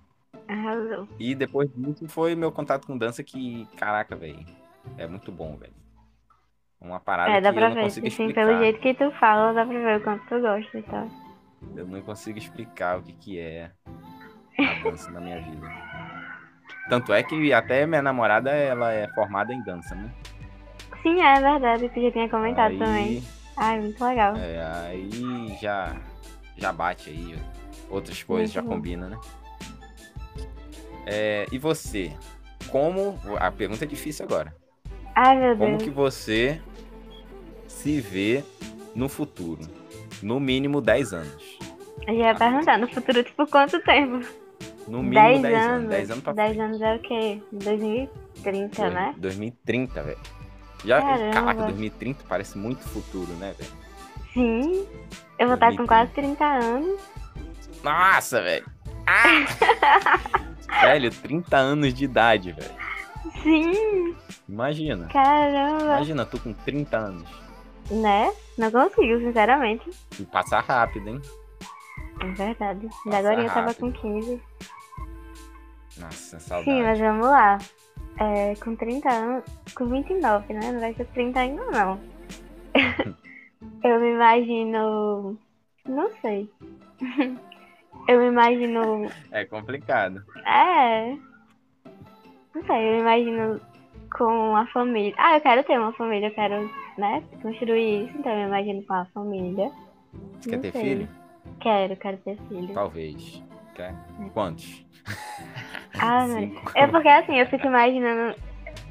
[0.48, 1.06] Arrasou.
[1.18, 4.44] E depois disso foi meu contato com dança que, caraca, velho,
[4.96, 5.79] é muito bom, velho.
[6.80, 7.84] Uma parada É, dá que pra eu não ver.
[7.84, 8.46] consigo Assim, explicar.
[8.46, 11.08] pelo jeito que tu fala, dá pra ver o quanto tu gosta e tal.
[11.76, 13.70] Eu não consigo explicar o que que é
[14.58, 15.66] a dança na minha vida.
[16.88, 20.10] Tanto é que até minha namorada, ela é formada em dança, né?
[21.02, 23.22] Sim, é verdade, tu já tinha comentado aí, também.
[23.56, 24.34] Ai, muito legal.
[24.36, 25.96] É, aí já,
[26.56, 27.36] já bate aí,
[27.90, 28.68] outras coisas Muito já bom.
[28.76, 29.18] combina, né?
[31.06, 32.12] É, e você?
[32.70, 33.18] Como.
[33.38, 34.54] A pergunta é difícil agora.
[35.14, 35.82] Ai, meu Como Deus.
[35.84, 36.60] que você
[37.82, 38.44] se vê
[38.94, 39.62] no futuro?
[40.22, 41.58] No mínimo 10 anos.
[42.06, 44.26] Eu já ia perguntar, no futuro, tipo, quanto tempo?
[44.88, 45.68] No mínimo 10 10, anos.
[45.76, 45.88] anos.
[45.90, 46.60] 10 anos pra 10 frente.
[46.66, 47.42] anos é o quê?
[47.52, 49.14] 2030, Dois- né?
[49.18, 50.18] 2030, velho.
[50.84, 51.32] Já, Caramba.
[51.32, 53.70] caraca, 2030 parece muito futuro, né, velho?
[54.32, 54.86] Sim.
[55.38, 55.86] Eu vou estar com 2030.
[55.86, 57.00] quase 30 anos.
[57.82, 58.66] Nossa, velho.
[59.06, 60.80] Ah!
[60.82, 62.70] velho, 30 anos de idade, velho.
[63.42, 64.14] Sim,
[64.48, 65.06] Imagina.
[65.08, 65.84] caramba.
[65.96, 67.28] Imagina, tu com 30 anos.
[67.90, 68.32] Né?
[68.56, 69.90] Não consigo, sinceramente.
[70.18, 71.20] E passar rápido, hein?
[72.20, 72.88] É verdade.
[73.04, 74.40] Passa agora eu tava com 15.
[75.98, 76.70] Nossa, saudade.
[76.70, 77.58] Sim, mas vamos lá.
[78.18, 79.44] É, com 30 anos.
[79.74, 80.72] Com 29, né?
[80.72, 82.00] Não vai ser 30 ainda, não.
[83.82, 85.38] eu me imagino.
[85.86, 86.48] Não sei.
[88.08, 89.10] eu me imagino.
[89.30, 90.22] É complicado.
[90.46, 91.16] É.
[92.54, 93.60] Não sei, eu me imagino
[94.12, 95.14] com a família.
[95.16, 96.70] Ah, eu quero ter uma família, eu quero,
[97.00, 99.70] né, construir isso, então eu imagino com a família.
[100.40, 100.82] Você quer ter sei.
[100.82, 101.08] filho?
[101.60, 102.72] Quero, quero ter filho.
[102.74, 103.42] Talvez.
[103.74, 103.94] Quer?
[104.32, 104.84] Quantos?
[105.98, 106.26] Ah.
[106.28, 106.70] Cinco.
[106.74, 108.34] É porque assim, eu fico imaginando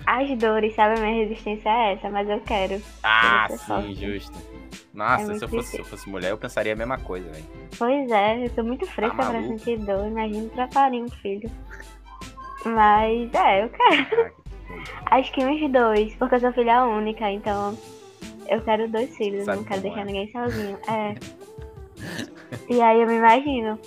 [0.05, 0.99] as dores, sabe?
[0.99, 2.81] A minha resistência é essa, mas eu quero.
[3.03, 3.93] Ah, sim, forte.
[3.95, 4.37] justo.
[4.93, 7.45] Nossa, É se, eu fosse, se eu fosse mulher, eu pensaria a mesma coisa, velho.
[7.77, 9.59] Pois é, eu tô muito fresca pra Tá maluco?
[9.59, 10.07] sentir dor.
[10.07, 11.49] Imagina pra parir um filho.
[12.65, 14.33] Mas é, eu quero.
[15.11, 17.77] Acho que uns dois, porque eu sou filha única, então
[18.49, 20.05] eu quero dois filhos, Sabe não quero deixar é.
[20.05, 20.77] ninguém sozinho.
[20.89, 21.15] É.
[22.69, 23.77] e aí eu me imagino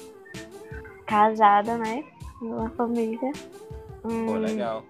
[1.06, 2.04] casada, né?
[2.40, 3.32] Uma família.
[4.02, 4.82] Pô, Hum, legal.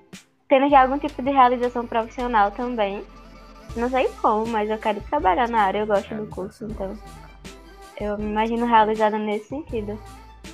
[0.48, 3.02] tendo já algum tipo de realização profissional também.
[3.76, 6.96] Não sei como, mas eu quero trabalhar na área, eu gosto do curso, então
[8.00, 9.98] eu me imagino realizada nesse sentido.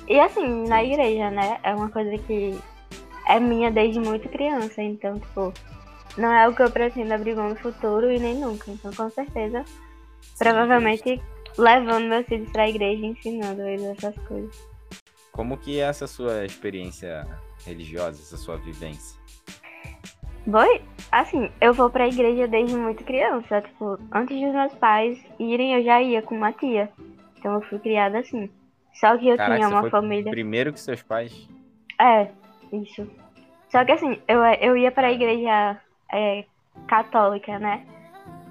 [0.07, 1.59] E assim, na igreja, né?
[1.63, 2.57] É uma coisa que
[3.27, 5.53] é minha desde muito criança, então, tipo,
[6.19, 8.69] não é algo que eu pretendo abrir mão no futuro e nem nunca.
[8.69, 9.63] Então, com certeza,
[10.37, 11.21] provavelmente
[11.57, 14.69] levando meus filhos pra igreja e ensinando eles essas coisas.
[15.31, 17.25] Como que é essa sua experiência
[17.65, 19.19] religiosa, essa sua vivência?
[20.45, 23.61] Boi, assim, eu vou pra igreja desde muito criança.
[23.61, 26.89] Tipo, antes dos meus pais irem, eu já ia com uma tia.
[27.37, 28.49] Então eu fui criada assim.
[28.93, 30.31] Só que eu Caraca, tinha você uma família.
[30.31, 31.47] Primeiro que seus pais.
[32.01, 32.29] É,
[32.73, 33.07] isso.
[33.69, 35.79] Só que assim, eu, eu ia pra igreja
[36.11, 36.43] é,
[36.87, 37.83] católica, né?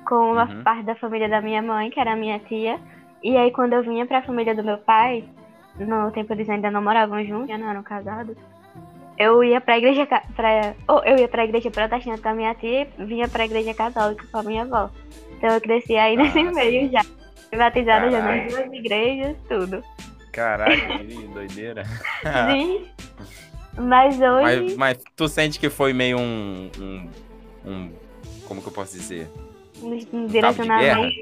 [0.06, 0.62] Com uma Uhum.
[0.62, 2.78] parte da família da minha mãe, que era a minha tia.
[3.22, 5.24] E aí quando eu vinha pra família do meu pai,
[5.78, 8.36] no tempo eles ainda não moravam juntos, já não eram casados.
[9.18, 12.54] Eu ia pra igreja ca- pra, ou eu ia pra igreja protestante com a minha
[12.54, 14.90] tia e vinha pra igreja católica com a minha avó.
[15.36, 16.52] Então eu cresci aí Ah, nesse sim.
[16.54, 17.00] meio já.
[17.56, 19.82] Batizada já nas duas igrejas, tudo.
[20.32, 21.84] Caraca, que doideira.
[22.52, 22.86] Sim.
[23.76, 24.42] Mas hoje.
[24.42, 27.08] mas, mas tu sente que foi meio um, um,
[27.68, 27.92] um-
[28.46, 29.28] Como que eu posso dizer?
[30.12, 31.12] Um direcionamento.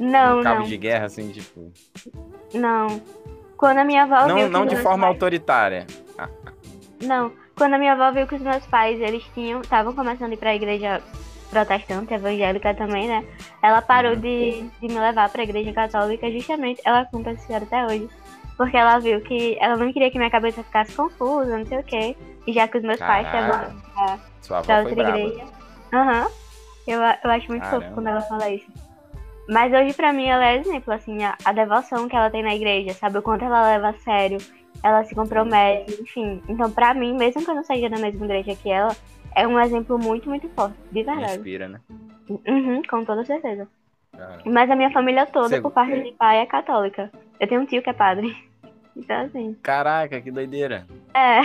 [0.00, 1.70] Não, um cabo não, de guerra, assim, tipo.
[2.54, 3.00] não.
[3.56, 5.86] Quando a minha avó viu Não, que não de forma pais- autoritária.
[7.02, 7.32] Não.
[7.56, 10.36] Quando a minha avó viu que os meus pais, eles tinham, estavam começando a ir
[10.36, 11.02] pra igreja
[11.50, 13.24] protestante, evangélica também, né?
[13.62, 14.20] Ela parou Uhum.
[14.20, 18.08] de, de me levar pra igreja católica justamente, ela essa história até hoje.
[18.56, 21.82] Porque ela viu que ela não queria que minha cabeça ficasse confusa, não sei o
[21.84, 22.16] quê.
[22.48, 23.74] E já que os meus pais Caraca.
[23.74, 25.44] estavam Sua pra avó foi outra igreja.
[25.92, 26.26] Aham.
[26.86, 27.94] Eu, a- eu acho muito fofo Caramba.
[27.94, 28.66] quando ela fala isso.
[29.50, 32.54] Mas hoje, pra mim, ela é exemplo, assim, a, a devoção que ela tem na
[32.54, 33.18] igreja, sabe?
[33.18, 34.38] O quanto ela leva a sério,
[34.82, 36.42] ela se compromete, enfim.
[36.48, 38.96] Então, pra mim, mesmo que eu não seja da mesma igreja que ela,
[39.36, 41.34] é um exemplo muito, muito forte, de verdade.
[41.36, 41.80] Inspira, né?
[42.30, 43.68] Uhum, com toda certeza.
[44.16, 47.10] Cara, Mas a minha família toda, Você- por parte de pai, é católica.
[47.38, 48.34] Eu tenho um tio que é padre.
[48.96, 50.84] Então, assim, Caraca, que doideira.
[51.14, 51.40] é.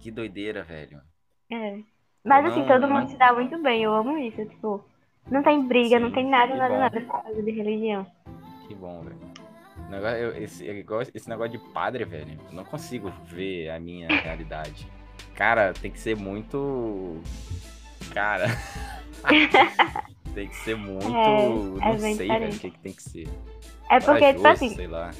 [0.00, 1.00] Que doideira, velho.
[1.50, 1.78] É.
[2.24, 2.90] Mas assim, Não, todo não.
[3.00, 4.44] mundo se dá muito bem, eu amo isso.
[4.46, 4.84] Tipo,
[5.30, 6.80] não tem briga, não Sim, tem nada, nada, bom.
[6.80, 8.06] nada por causa de religião.
[8.66, 9.18] Que bom, velho.
[9.88, 13.80] Negócio, eu- esse, é igual esse negócio de padre, velho, eu não consigo ver a
[13.80, 14.86] minha realidade.
[15.34, 17.16] Cara, tem que ser muito.
[18.12, 18.46] Cara.
[20.34, 21.06] tem que ser muito.
[21.16, 21.48] É, é
[21.92, 23.28] não bem sei, velho, o que, que tem que ser.
[23.90, 25.10] É porque, tipo assim, sei lá.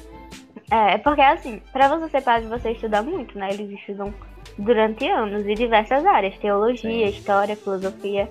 [0.71, 3.49] É, é porque assim, pra você ser padre, você estuda muito, né?
[3.51, 4.13] Eles estudam
[4.57, 7.17] durante anos em diversas áreas, teologia, Sim.
[7.17, 8.29] história, filosofia.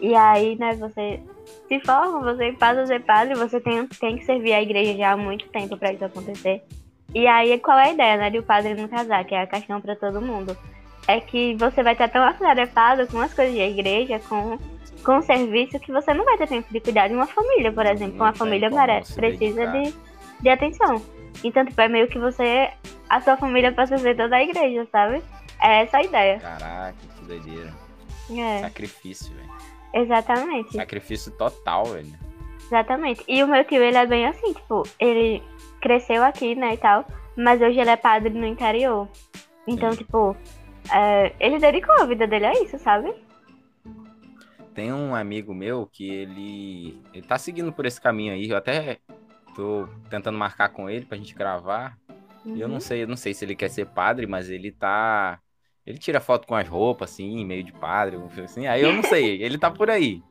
[0.00, 1.20] E aí, né, você
[1.68, 5.12] se forma, você passa a ser padre, você tem, tem que servir a igreja já
[5.12, 6.62] há muito tempo pra isso acontecer.
[7.14, 9.46] E aí, qual é a ideia, né, de o padre não casar, que é a
[9.46, 10.56] questão pra todo mundo?
[11.06, 14.58] É que você vai estar tão atarefado com as coisas da igreja, com,
[15.04, 17.86] com o serviço, que você não vai ter tempo de cuidar de uma família, por
[17.86, 18.16] exemplo.
[18.16, 19.94] Não Uma família merece, precisa de,
[20.40, 21.02] de atenção.
[21.44, 22.70] Então, tipo, é meio que você,
[23.08, 25.22] a sua família passa a ser toda a igreja, sabe?
[25.60, 26.38] É essa a ideia.
[26.38, 27.72] Caraca, que doideira.
[28.30, 29.50] É, Sacrifício, velho.
[29.94, 30.74] exatamente.
[30.74, 32.12] Sacrifício total, velho.
[32.66, 33.22] Exatamente.
[33.28, 35.42] E o meu tio, ele é bem assim, tipo, ele
[35.80, 37.04] cresceu aqui, né, e tal,
[37.36, 39.08] mas hoje ele é padre no interior.
[39.66, 39.98] Então, Sim.
[39.98, 40.36] tipo,
[40.92, 43.12] é, ele dedicou a vida dele a isso, sabe?
[44.74, 46.98] Tem um amigo meu que ele.
[47.12, 48.48] Ele tá seguindo por esse caminho aí.
[48.48, 48.98] Eu até
[49.54, 51.96] tô tentando marcar com ele pra gente gravar.
[52.44, 52.74] E eu Uhum.
[52.74, 55.38] não sei, eu não sei se ele quer ser padre, mas ele tá.
[55.86, 58.66] Ele tira foto com as roupas, assim, meio de padre, assim.
[58.66, 60.22] Aí eu não sei, ele tá por aí.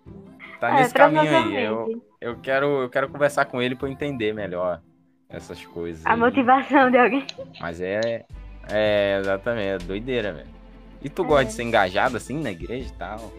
[0.59, 1.63] Tá É, nesse caminho aí.
[1.63, 4.81] Eu, eu, quero, eu quero conversar com ele pra eu entender melhor
[5.29, 6.05] essas coisas.
[6.05, 6.19] A aí.
[6.19, 7.25] motivação de alguém.
[7.59, 8.25] Mas é.
[8.69, 10.60] É, exatamente, é doideira, velho.
[11.03, 11.25] E tu É.
[11.25, 13.31] gosta de ser engajado assim na igreja e tal?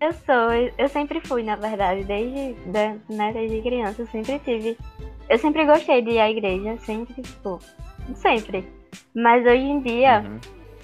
[0.00, 4.78] Eu sou, eu- sempre fui, na verdade, desde, né, desde criança, eu sempre tive.
[5.28, 7.58] Eu sempre gostei de ir à igreja, sempre, tipo,
[8.14, 8.66] sempre.
[9.14, 10.38] Mas hoje em dia, Uhum.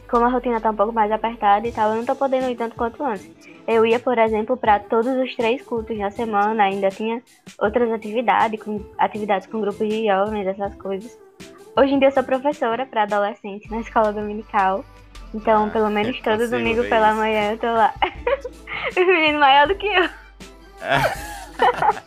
[0.09, 2.57] como a rotina tá um pouco mais apertada e tal, eu não tô podendo ir
[2.57, 3.31] tanto quanto antes.
[3.67, 7.21] Eu ia, por exemplo, pra todos os três cultos na semana, ainda tinha
[7.59, 11.19] outras atividades, com, atividades com grupos de jovens, essas coisas.
[11.77, 14.85] Hoje em dia eu sou professora para adolescentes na escola dominical.
[15.37, 17.19] Então, Ah, pelo menos eu todo domingo pela isso.
[17.19, 17.93] manhã eu tô lá.
[18.91, 20.09] Os meninos maior do que eu.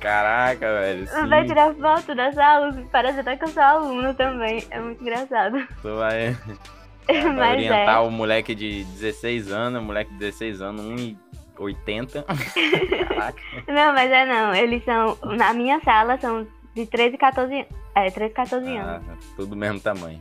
[0.00, 1.06] Caraca, velho.
[1.06, 4.64] Sim, Vai tirar foto das aulas, parece até que eu sou aluno também.
[4.70, 5.64] É muito engraçado.
[5.80, 6.36] tu vai,
[7.06, 8.00] vai Mas orientar é.
[8.00, 10.82] o moleque de 16 anos, o moleque de 16 anos,
[11.56, 12.24] 1,80.
[13.08, 13.38] Caraca.
[13.68, 14.54] Não, mas é não.
[14.54, 15.16] Eles são.
[15.36, 19.24] Na minha sala são de 13 e 14 É, 13 e 14 Ah, anos.
[19.36, 20.20] tudo do mesmo tamanho.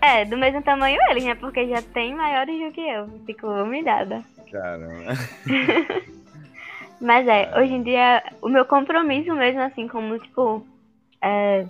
[0.00, 1.34] É, do mesmo tamanho eles, né?
[1.34, 3.08] Porque já tem maiores do que eu.
[3.26, 4.22] Fico humilhada.
[4.50, 5.12] Caramba.
[7.00, 10.66] Mas é, hoje em dia, o meu compromisso mesmo, assim, como, tipo.
[11.20, 11.66] É...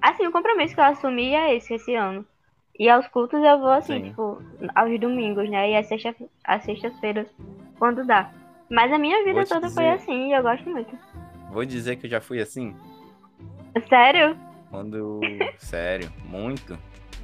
[0.00, 2.24] Assim, o compromisso que eu assumi é esse, esse ano.
[2.78, 4.08] E aos cultos eu vou, assim, Sim.
[4.08, 4.42] tipo,
[4.74, 5.70] aos domingos, né?
[5.70, 6.14] E às sexta-
[6.64, 7.26] sextas-feiras,
[7.78, 8.30] quando dá.
[8.70, 10.02] Mas a minha vida toda foi dizer.
[10.02, 10.96] assim e eu gosto muito.
[11.50, 12.74] Vou dizer que eu já fui assim.
[13.88, 14.36] Sério?
[14.70, 15.20] Quando.
[15.58, 16.78] Sério, muito.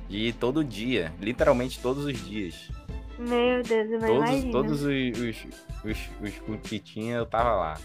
[0.08, 1.12] De todo dia.
[1.20, 2.70] Literalmente todos os dias.
[3.18, 4.52] Meu Deus, eu Todos, imagino.
[4.52, 5.46] todos os, os,
[5.84, 6.10] os,
[6.48, 7.78] os que tinha, eu tava lá.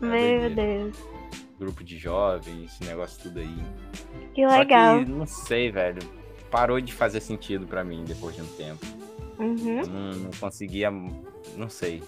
[0.00, 0.48] Meu.
[0.50, 0.96] Deus.
[1.58, 3.56] Grupo de jovens, esse negócio tudo aí.
[4.34, 5.04] Que Só legal.
[5.04, 6.00] que, não sei, velho.
[6.50, 8.86] Parou de fazer sentido pra mim depois de um tempo.
[9.38, 9.82] Uhum.
[9.86, 10.90] Não, não conseguia.
[11.56, 12.02] Não sei.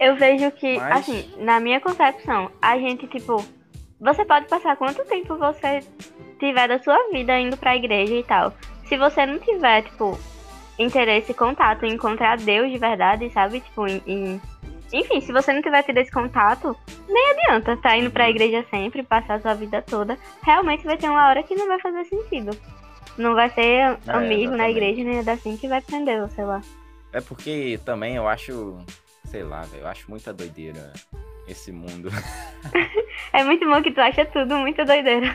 [0.00, 3.44] Eu vejo que, Mas- assim, na minha concepção, a gente, tipo,
[4.00, 5.80] você pode passar quanto tempo você
[6.40, 8.52] tiver da sua vida indo pra igreja e tal.
[8.92, 10.20] Se você não tiver, tipo,
[10.78, 13.60] interesse, contato em encontrar Deus de verdade, sabe?
[13.60, 14.02] Tipo, em.
[14.06, 14.40] em-
[14.92, 16.76] Enfim, se você não tiver tido esse contato,
[17.08, 18.30] nem adianta tá indo pra Uhum.
[18.32, 20.18] igreja sempre, passar a sua vida toda.
[20.42, 22.54] Realmente vai ter uma hora que não vai fazer sentido.
[23.16, 26.60] Não vai ser amigo na igreja, nem nada assim que vai prender você lá.
[27.14, 28.76] É porque também eu acho.
[29.24, 29.84] Sei lá, velho.
[29.84, 30.92] Eu acho muita doideira
[31.48, 32.10] esse mundo.
[33.32, 35.34] É muito bom que tu acha tudo muito doideira.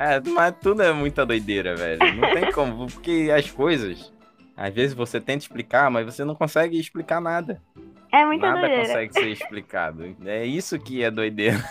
[0.00, 2.16] É, mas tudo é muita doideira, velho.
[2.16, 4.10] Não tem como, porque as coisas,
[4.56, 7.60] às vezes você tenta explicar, mas você não consegue explicar nada.
[8.10, 8.86] É muita nada doideira.
[8.86, 10.16] consegue ser explicado.
[10.24, 11.62] É isso que é doideira.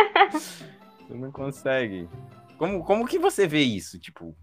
[0.32, 2.08] você não consegue.
[2.56, 3.98] Como, como que você vê isso?
[3.98, 4.34] Tipo,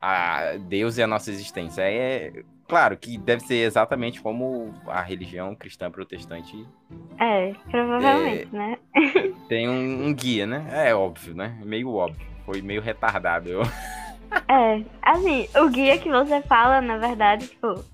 [0.00, 1.82] a Deus e a nossa existência.
[1.82, 6.64] É claro que deve ser exatamente como a religião cristã protestante
[7.18, 8.78] É, provavelmente, né?
[9.48, 10.88] tem um, um guia, né?
[10.88, 11.60] É óbvio, né?
[11.64, 12.31] Meio óbvio.
[12.52, 13.48] Foi meio retardado.
[13.48, 13.62] Eu...
[14.48, 17.84] É, assim, o guia que você fala, na verdade, tipo,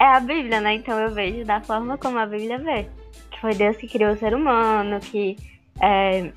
[0.00, 0.74] é a Bíblia, né?
[0.74, 2.88] Então eu vejo da forma como a Bíblia vê.
[3.30, 5.36] Que foi Deus que criou o ser humano, que
[5.80, 6.32] é,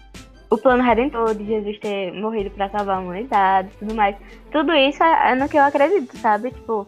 [0.47, 4.15] o plano redentor de Jesus ter morrido pra salvar a humanidade tudo mais.
[4.51, 6.51] Tudo isso é, é no que eu acredito, sabe?
[6.51, 6.87] Tipo,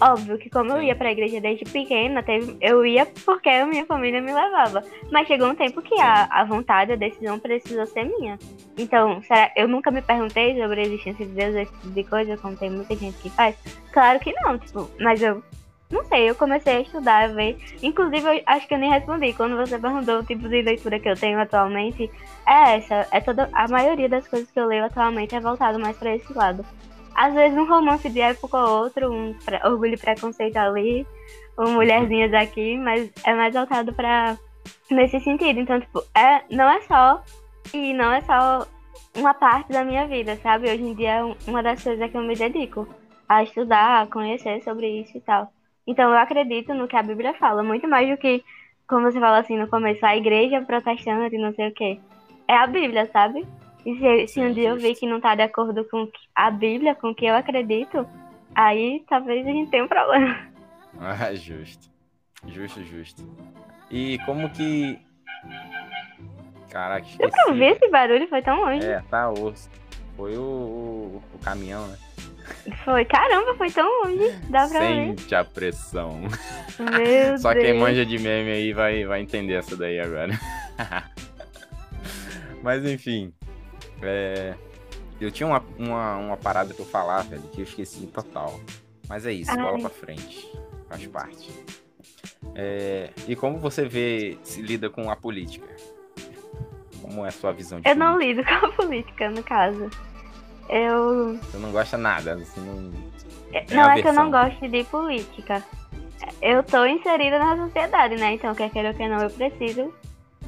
[0.00, 3.86] óbvio que como eu ia pra igreja desde pequena, teve, eu ia porque a minha
[3.86, 4.82] família me levava.
[5.10, 8.38] Mas chegou um tempo que a, a vontade, a decisão precisou ser minha.
[8.76, 12.36] Então, será, eu nunca me perguntei sobre a existência de Deus, esse tipo de coisa,
[12.36, 13.56] como tem muita gente que faz.
[13.92, 15.42] Claro que não, tipo, mas eu
[15.90, 17.58] não sei, eu comecei a estudar, a ver.
[17.82, 19.32] Inclusive, eu acho que eu nem respondi.
[19.32, 22.10] Quando você perguntou o tipo de leitura que eu tenho atualmente,
[22.46, 23.06] é essa.
[23.10, 23.48] É toda.
[23.52, 26.64] A maioria das coisas que eu leio atualmente é voltado mais pra esse lado.
[27.18, 31.04] Às vezes um romance de época ou outro, um orgulho e preconceito ali,
[31.58, 34.36] um mulherzinhas aqui, mas é mais voltado pra.
[34.88, 35.58] nesse sentido.
[35.58, 37.20] Então, tipo, é, não é só
[37.74, 38.66] e não é só
[39.16, 40.70] uma parte da minha vida, sabe?
[40.70, 42.86] Hoje em dia é um- uma das coisas que eu me dedico
[43.28, 45.52] a estudar, a conhecer sobre isso e tal.
[45.88, 48.44] Então eu acredito no que a Bíblia fala, muito mais do que,
[48.88, 51.98] como você fala assim no começo, a igreja protestante e não sei o quê.
[52.46, 53.44] É a Bíblia, sabe?
[53.90, 56.94] E se, se um dia eu ver que não tá de acordo com a Bíblia,
[56.94, 58.06] com o que eu acredito,
[58.54, 60.36] aí talvez a gente tenha um problema.
[61.00, 61.88] Ah, justo.
[62.48, 63.22] Justo, justo.
[63.90, 64.98] E como que.
[66.70, 67.46] Caraca, Eu esqueci.
[67.46, 68.84] não vi esse barulho, foi tão longe.
[68.84, 69.70] É, tá osso.
[70.16, 71.96] Foi o, o, o caminhão, né?
[72.84, 74.28] Foi, caramba, foi tão longe.
[74.50, 75.06] Dá pra ver.
[75.18, 76.20] Sente a pressão.
[76.78, 77.64] Meu Só Deus.
[77.64, 80.32] quem manja de meme aí vai, vai entender essa daí agora.
[82.62, 83.32] Mas enfim.
[84.02, 84.54] É,
[85.20, 88.60] Eu tinha uma, uma, uma parada pra eu falar, velho, que eu esqueci total.
[89.08, 89.80] Mas é isso, bola Ai.
[89.80, 90.50] pra frente.
[90.88, 91.50] Faz parte.
[92.54, 95.66] É, E como você vê, se lida com a política?
[97.00, 98.42] Como é a sua visão de Eu não política?
[98.42, 99.90] lido com a política, no caso.
[100.68, 101.38] Eu.
[101.38, 102.92] Você não gosta nada, não...
[103.74, 105.64] não é que eu não gosto de política.
[106.42, 108.34] Eu tô inserida na sociedade, né?
[108.34, 109.92] Então, quer queira ou quer não, eu preciso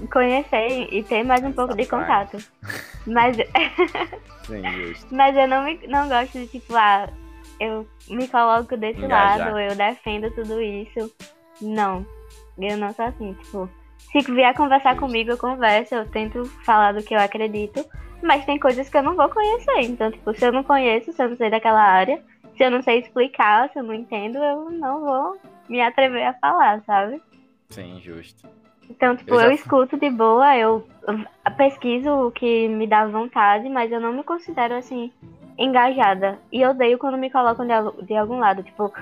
[0.09, 2.37] conhecer e ter mais um pouco de contato.
[3.07, 3.37] Mas,
[4.45, 4.63] Sim,
[5.11, 7.09] mas eu não, me, não gosto de, tipo, ah,
[7.59, 9.39] eu me coloco desse Engajar.
[9.39, 11.11] lado, eu defendo tudo isso.
[11.63, 12.05] Não.
[12.59, 13.69] Eu não sou assim, tipo.
[14.13, 17.85] Se vier conversar comigo, eu converso, eu tento falar do que eu acredito.
[18.23, 19.81] Mas tem coisas que eu não vou conhecer.
[19.81, 22.23] Então, tipo, se eu não conheço, se eu não sei daquela área,
[22.57, 26.35] se eu não sei explicar, se eu não entendo, eu não vou me atrever a
[26.35, 27.23] falar, sabe?
[27.71, 28.49] Sim, justo.
[28.91, 30.85] Então, tipo, Eu eu, escuto de boa, eu
[31.57, 35.13] pesquiso o que me dá vontade, mas eu não me considero, assim,
[35.57, 36.39] engajada.
[36.53, 38.63] E eu odeio quando me colocam de, de algum lado.
[38.65, 38.93] Tipo,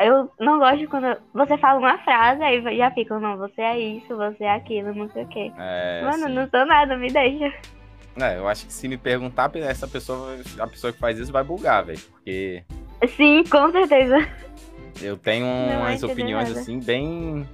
[0.00, 4.16] eu não gosto quando você fala uma frase, aí já fica, não, você é isso,
[4.16, 5.52] você é aquilo, não sei o quê.
[5.56, 6.34] É, Mano, sim.
[6.34, 7.52] não sou nada, me deixa.
[8.20, 11.44] É, eu acho que se me perguntar, essa pessoa, a pessoa que faz isso vai
[11.44, 12.00] bugar, velho.
[12.10, 12.64] Porque.
[13.16, 14.26] Sim, com certeza.
[15.02, 16.60] Eu tenho umas opiniões nada.
[16.60, 17.48] assim, bem.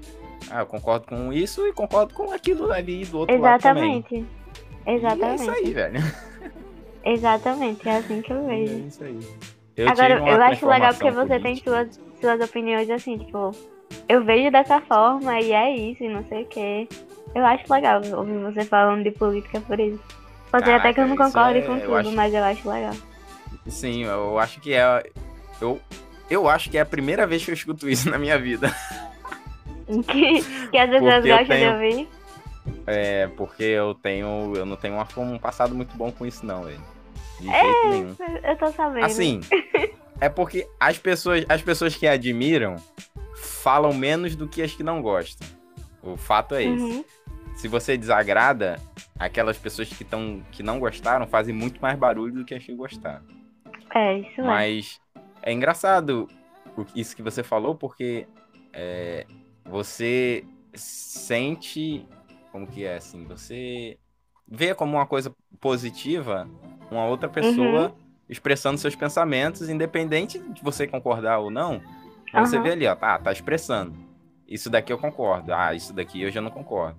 [0.51, 4.15] Ah, eu concordo com isso e concordo com aquilo ali do outro Exatamente.
[4.15, 4.27] lado.
[4.87, 5.27] Exatamente.
[5.27, 5.41] Exatamente.
[5.41, 6.01] é isso aí, velho.
[7.05, 8.75] Exatamente, é assim que eu vejo.
[8.75, 9.19] É isso aí.
[9.77, 11.41] Eu Agora, eu acho legal porque você política.
[11.41, 13.55] tem suas, suas opiniões assim, tipo,
[14.09, 16.89] eu vejo dessa forma e é isso, e não sei o quê.
[17.35, 20.01] Eu acho legal ouvir você falando de política por isso.
[20.51, 22.13] Pode até que eu não concorde é, com tudo, acho...
[22.13, 22.95] mas eu acho legal.
[23.69, 25.05] Sim, eu acho que é.
[25.61, 25.81] Eu,
[26.29, 28.75] eu acho que é a primeira vez que eu escuto isso na minha vida.
[30.07, 31.69] que, que as pessoas gostam tenho...
[31.69, 32.09] de ouvir.
[32.87, 34.53] É, porque eu tenho.
[34.55, 36.81] Eu não tenho um passado muito bom com isso, não, velho.
[37.41, 38.17] De é, jeito nenhum.
[38.45, 39.07] Eu tô sabendo.
[39.07, 39.41] Assim,
[40.21, 42.77] é porque as pessoas, as pessoas que admiram
[43.37, 45.47] falam menos do que as que não gostam.
[46.03, 46.83] O fato é esse.
[46.83, 47.05] Uhum.
[47.57, 48.81] Se você desagrada,
[49.19, 52.75] aquelas pessoas que, tão, que não gostaram fazem muito mais barulho do que as que
[52.75, 53.23] gostaram.
[53.95, 55.01] É, isso Mas
[55.43, 56.29] é, é engraçado
[56.95, 58.27] isso que você falou, porque
[58.73, 59.27] é,
[59.71, 62.07] você sente.
[62.53, 63.25] Como que é assim?
[63.27, 63.97] Você
[64.47, 66.49] vê como uma coisa positiva
[66.91, 67.95] uma outra pessoa uhum.
[68.29, 71.81] expressando seus pensamentos, independente de você concordar ou não.
[72.35, 72.63] Você uhum.
[72.63, 73.95] vê ali, ó, tá, tá expressando.
[74.49, 75.55] Isso daqui eu concordo.
[75.55, 76.99] Ah, isso daqui eu já não concordo.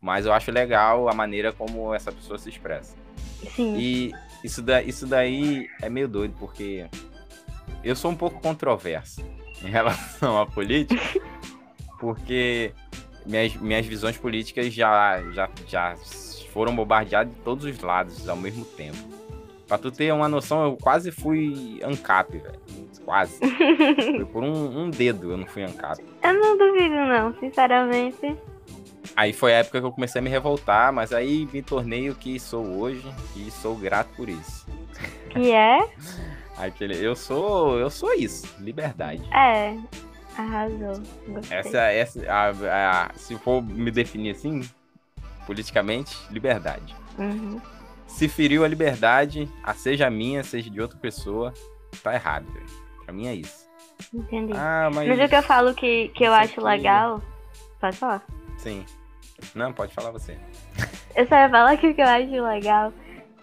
[0.00, 2.96] Mas eu acho legal a maneira como essa pessoa se expressa.
[3.54, 3.76] Sim.
[3.78, 4.12] E
[4.44, 6.86] isso, da, isso daí é meio doido, porque
[7.82, 9.22] eu sou um pouco controverso
[9.62, 11.00] em relação à política,
[12.00, 12.72] porque
[13.26, 15.94] minhas, minhas visões políticas já, já, já
[16.52, 18.98] foram bombardeadas de todos os lados ao mesmo tempo.
[19.68, 22.58] Pra tu ter uma noção, eu quase fui ANCAP, velho.
[23.04, 23.38] Quase.
[23.94, 26.02] Foi por um, um, dedo eu não fui ANCAP.
[26.22, 28.36] Eu não duvido, não, sinceramente.
[29.16, 32.14] Aí foi a época que eu comecei a me revoltar, mas aí me tornei o
[32.14, 33.04] que sou hoje
[33.36, 34.66] e sou grato por isso.
[35.30, 35.88] Que é?
[36.56, 39.22] Aquele, eu sou, eu sou isso, liberdade.
[39.34, 39.74] É,
[40.40, 41.02] arrasou.
[41.28, 41.58] Gostei.
[41.58, 42.50] Essa, essa, a,
[43.06, 44.62] a, se for me definir assim,
[45.46, 46.94] politicamente, liberdade.
[47.18, 47.60] Uhum
[48.10, 51.54] se feriu a liberdade, a seja minha, seja de outra pessoa,
[52.02, 52.66] tá errado, velho.
[53.04, 53.68] Pra mim é isso.
[54.12, 54.52] Entendi.
[54.54, 55.08] Ah, mas...
[55.08, 57.22] mas o que eu falo que, que eu acho legal.
[57.80, 58.22] Pode falar?
[58.58, 58.84] Sim.
[59.54, 60.36] Não, pode falar você.
[61.14, 62.92] Eu só ia falar que o que eu acho legal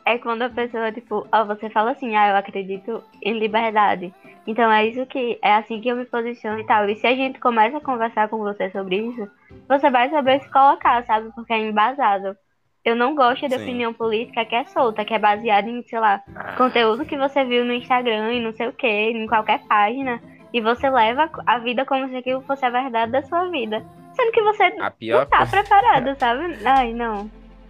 [0.08, 4.14] é quando a pessoa, tipo, ó, você fala assim, ah, eu acredito em liberdade.
[4.48, 6.90] Então é isso que é assim que eu me posiciono e tal.
[6.90, 9.30] E se a gente começa a conversar com você sobre isso,
[9.68, 11.30] você vai saber se colocar, sabe?
[11.36, 12.38] Porque é embasado.
[12.86, 13.64] Eu não gosto de Sim.
[13.64, 16.24] opinião política que é solta, que é baseada em, sei lá,
[16.58, 20.22] conteúdo que você viu no Instagram e não sei o que, em qualquer página.
[20.54, 23.86] E você leva a vida como se aquilo fosse a verdade da sua vida.
[24.14, 25.52] Sendo que você não tá coisa...
[25.52, 26.58] preparado, sabe?
[26.66, 27.30] Ai, não.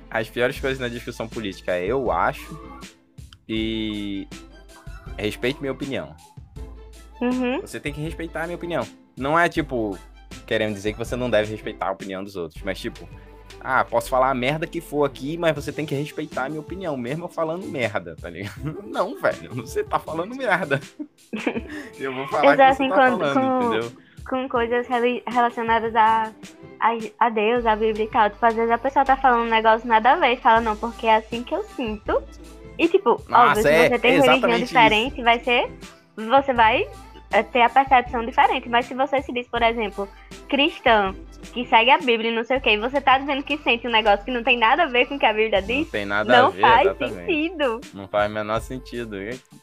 [0.10, 2.60] As piores coisas na discussão política é eu acho
[3.48, 4.28] e
[5.18, 6.16] respeite minha opinião.
[7.22, 7.62] Uhum.
[7.62, 8.88] Você tem que respeitar a minha opinião.
[9.18, 9.98] Não é tipo
[10.46, 13.08] querendo dizer que você não deve respeitar a opinião dos outros, mas tipo,
[13.60, 16.62] ah, posso falar a merda que for aqui, mas você tem que respeitar a minha
[16.62, 18.84] opinião, mesmo eu falando merda, tá ligado?
[18.88, 20.80] Não, velho, você tá falando merda.
[22.00, 23.92] Eu vou falar Exato, que você tá falando, com, entendeu?
[24.30, 24.88] Com coisas
[25.26, 26.32] relacionadas a,
[26.80, 28.30] a, a, Deus, a Bíblia e tal.
[28.30, 30.76] Tipo, às vezes a pessoa tá falando um negócio nada a ver e fala, não,
[30.76, 32.22] porque é assim que eu sinto.
[32.78, 35.24] E tipo, Nossa, óbvio, é, se você tem religião diferente, isso.
[35.24, 35.72] vai ser.
[36.16, 36.88] Você vai
[37.32, 38.70] é, ter a percepção diferente.
[38.70, 40.08] Mas se você se diz, por exemplo,
[40.48, 41.16] cristão,
[41.54, 43.88] que segue a Bíblia e não sei o que, e você tá dizendo que sente
[43.88, 45.92] um negócio que não tem nada a ver com o que a Bíblia diz, não
[45.92, 47.16] tem nada não a ver, faz exatamente.
[47.16, 47.82] sentido.
[47.94, 49.18] Não faz o menor sentido.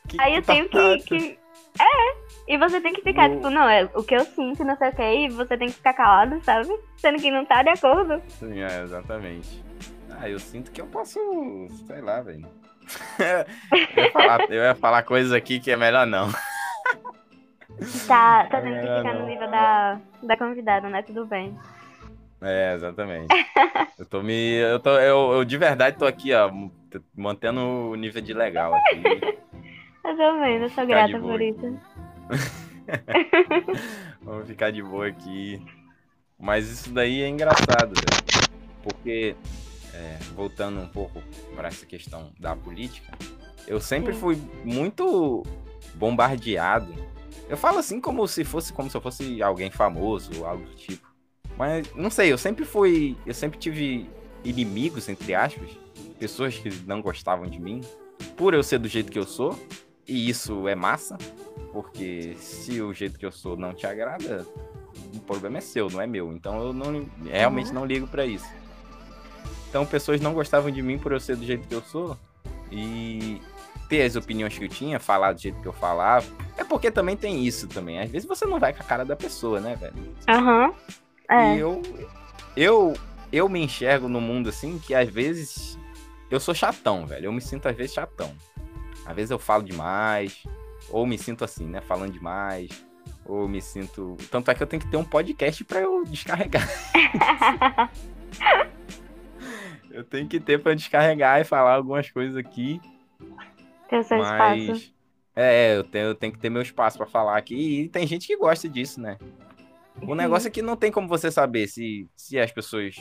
[0.08, 1.38] Que, Aí eu tá tenho que, que,
[1.80, 3.36] É, e você tem que ficar, o...
[3.36, 5.74] tipo, não, é o que eu sinto, não sei o que, e você tem que
[5.74, 6.68] ficar calado, sabe?
[6.96, 8.22] Sendo que não tá de acordo.
[8.28, 9.64] Sim, é, exatamente.
[10.10, 11.18] Ah, eu sinto que eu posso,
[11.86, 12.46] sei lá, velho.
[13.96, 16.28] eu, ia falar, eu ia falar coisas aqui que é melhor não.
[18.06, 21.02] Tá, tá tendo que ficar no nível da, da convidada, né?
[21.02, 21.58] Tudo bem.
[22.40, 23.34] É, exatamente.
[23.98, 24.56] eu tô me.
[24.56, 26.50] Eu, tô, eu, eu de verdade tô aqui, ó,
[27.16, 29.02] mantendo o nível de legal aqui.
[30.04, 31.80] eu vendo, eu sou grata por isso.
[34.22, 35.64] Vamos ficar de boa aqui.
[36.38, 38.48] Mas isso daí é engraçado, velho.
[38.82, 39.36] Porque,
[39.92, 41.22] é, voltando um pouco
[41.54, 43.16] para essa questão da política,
[43.66, 44.20] eu sempre Sim.
[44.20, 45.42] fui muito
[45.94, 46.92] bombardeado.
[47.48, 51.12] Eu falo assim como se fosse como se eu fosse alguém famoso, algo do tipo.
[51.56, 53.16] Mas não sei, eu sempre fui.
[53.24, 54.08] Eu sempre tive
[54.44, 55.70] inimigos, entre aspas,
[56.18, 57.80] pessoas que não gostavam de mim,
[58.36, 59.58] por eu ser do jeito que eu sou.
[60.06, 61.16] E isso é massa,
[61.74, 64.46] porque se o jeito que eu sou não te agrada,
[65.12, 66.32] o problema é seu, não é meu.
[66.32, 67.74] Então eu não, realmente uhum.
[67.74, 68.46] não ligo para isso.
[69.68, 72.16] Então pessoas não gostavam de mim por eu ser do jeito que eu sou.
[72.70, 73.42] E
[73.88, 76.24] ter as opiniões que eu tinha, falar do jeito que eu falava.
[76.56, 77.98] É porque também tem isso também.
[77.98, 80.14] Às vezes você não vai com a cara da pessoa, né, velho?
[80.28, 80.68] Aham.
[80.68, 80.74] Uhum.
[81.28, 81.56] É.
[81.56, 81.82] E eu,
[82.56, 82.94] eu,
[83.32, 85.76] eu me enxergo no mundo assim que às vezes
[86.30, 87.26] eu sou chatão, velho.
[87.26, 88.32] Eu me sinto às vezes chatão.
[89.04, 90.44] Às vezes eu falo demais,
[90.90, 92.84] ou me sinto assim, né, falando demais,
[93.24, 94.16] ou me sinto.
[94.30, 96.68] Tanto é que eu tenho que ter um podcast para eu descarregar.
[99.90, 102.80] eu tenho que ter para descarregar e falar algumas coisas aqui.
[103.88, 104.62] Tem seu Mas...
[104.62, 104.94] espaço.
[105.36, 107.80] É, eu tenho, eu tenho que ter meu espaço para falar aqui.
[107.80, 109.18] E tem gente que gosta disso, né?
[110.02, 112.96] O negócio é que não tem como você saber se, se as pessoas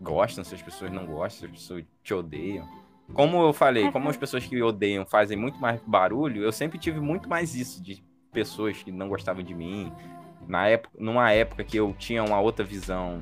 [0.00, 2.66] gostam, se as pessoas não gostam, se as pessoas te odeiam.
[3.14, 6.78] Como eu falei, como as pessoas que me odeiam fazem muito mais barulho, eu sempre
[6.78, 8.02] tive muito mais isso de
[8.32, 9.92] pessoas que não gostavam de mim.
[10.46, 13.20] Na época, numa época que eu tinha uma outra visão,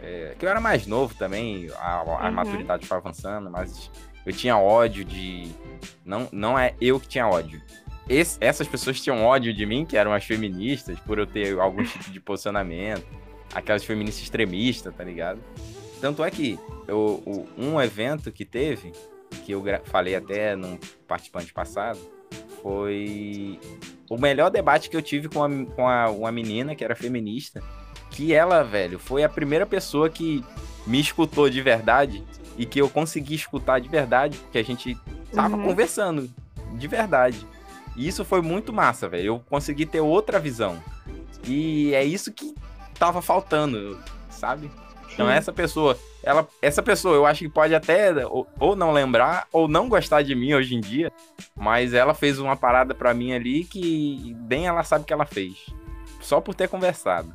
[0.00, 2.32] é, que eu era mais novo também, a, a uhum.
[2.32, 3.90] maturidade foi avançando, mas
[4.24, 5.50] eu tinha ódio de.
[6.04, 7.60] Não, não é eu que tinha ódio.
[8.08, 11.82] Esse, essas pessoas tinham ódio de mim, que eram as feministas, por eu ter algum
[11.82, 13.06] tipo de posicionamento.
[13.54, 15.40] Aquelas feministas extremistas, tá ligado?
[16.00, 18.92] Tanto é que eu, um evento que teve,
[19.34, 21.98] que eu falei até num participante passado,
[22.62, 23.58] foi
[24.08, 27.62] o melhor debate que eu tive com, a, com a, uma menina que era feminista.
[28.10, 30.44] Que ela, velho, foi a primeira pessoa que
[30.86, 32.24] me escutou de verdade
[32.56, 34.96] e que eu consegui escutar de verdade, porque a gente
[35.32, 35.64] tava uhum.
[35.64, 36.30] conversando
[36.72, 37.46] de verdade.
[37.96, 39.26] E isso foi muito massa, velho.
[39.26, 40.82] Eu consegui ter outra visão.
[41.46, 42.54] E é isso que
[42.98, 43.98] tava faltando,
[44.30, 44.70] sabe?
[45.14, 49.46] Então essa pessoa, ela, essa pessoa, eu acho que pode até ou, ou, não lembrar
[49.52, 51.10] ou não gostar de mim hoje em dia,
[51.56, 55.66] mas ela fez uma parada para mim ali que bem ela sabe que ela fez,
[56.20, 57.32] só por ter conversado.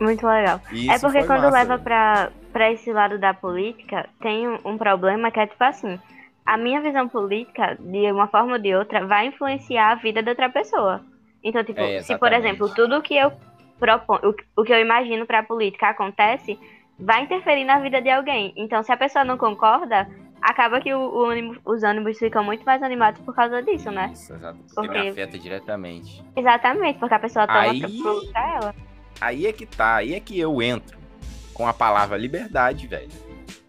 [0.00, 0.60] Muito legal.
[0.72, 5.30] é porque quando massa, leva pra, pra esse lado da política, tem um, um problema
[5.30, 5.98] que é tipo assim,
[6.46, 10.30] a minha visão política, de uma forma ou de outra, vai influenciar a vida da
[10.30, 11.02] outra pessoa.
[11.42, 13.32] Então, tipo, é, se por exemplo, tudo que eu
[13.78, 16.58] proponho, o, o que eu imagino pra política acontece,
[16.98, 18.52] vai interferir na vida de alguém.
[18.56, 20.08] Então, se a pessoa não concorda,
[20.40, 24.10] acaba que o, o os ânimos ficam muito mais animados por causa disso, né?
[24.12, 24.58] Isso, exato.
[24.74, 25.00] Porque...
[25.00, 26.24] me afeta diretamente.
[26.36, 27.82] Exatamente, porque a pessoa toma aí...
[28.32, 28.74] pra ela.
[29.20, 30.98] Aí é que tá, aí é que eu entro
[31.52, 33.10] com a palavra liberdade, velho.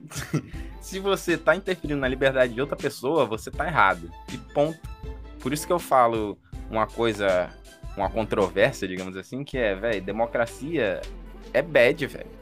[0.80, 4.10] se você tá interferindo na liberdade de outra pessoa, você tá errado.
[4.32, 4.80] E ponto.
[5.40, 6.38] Por isso que eu falo
[6.70, 7.50] uma coisa,
[7.98, 11.02] uma controvérsia, digamos assim, que é, velho, democracia
[11.54, 12.39] é bad, velho.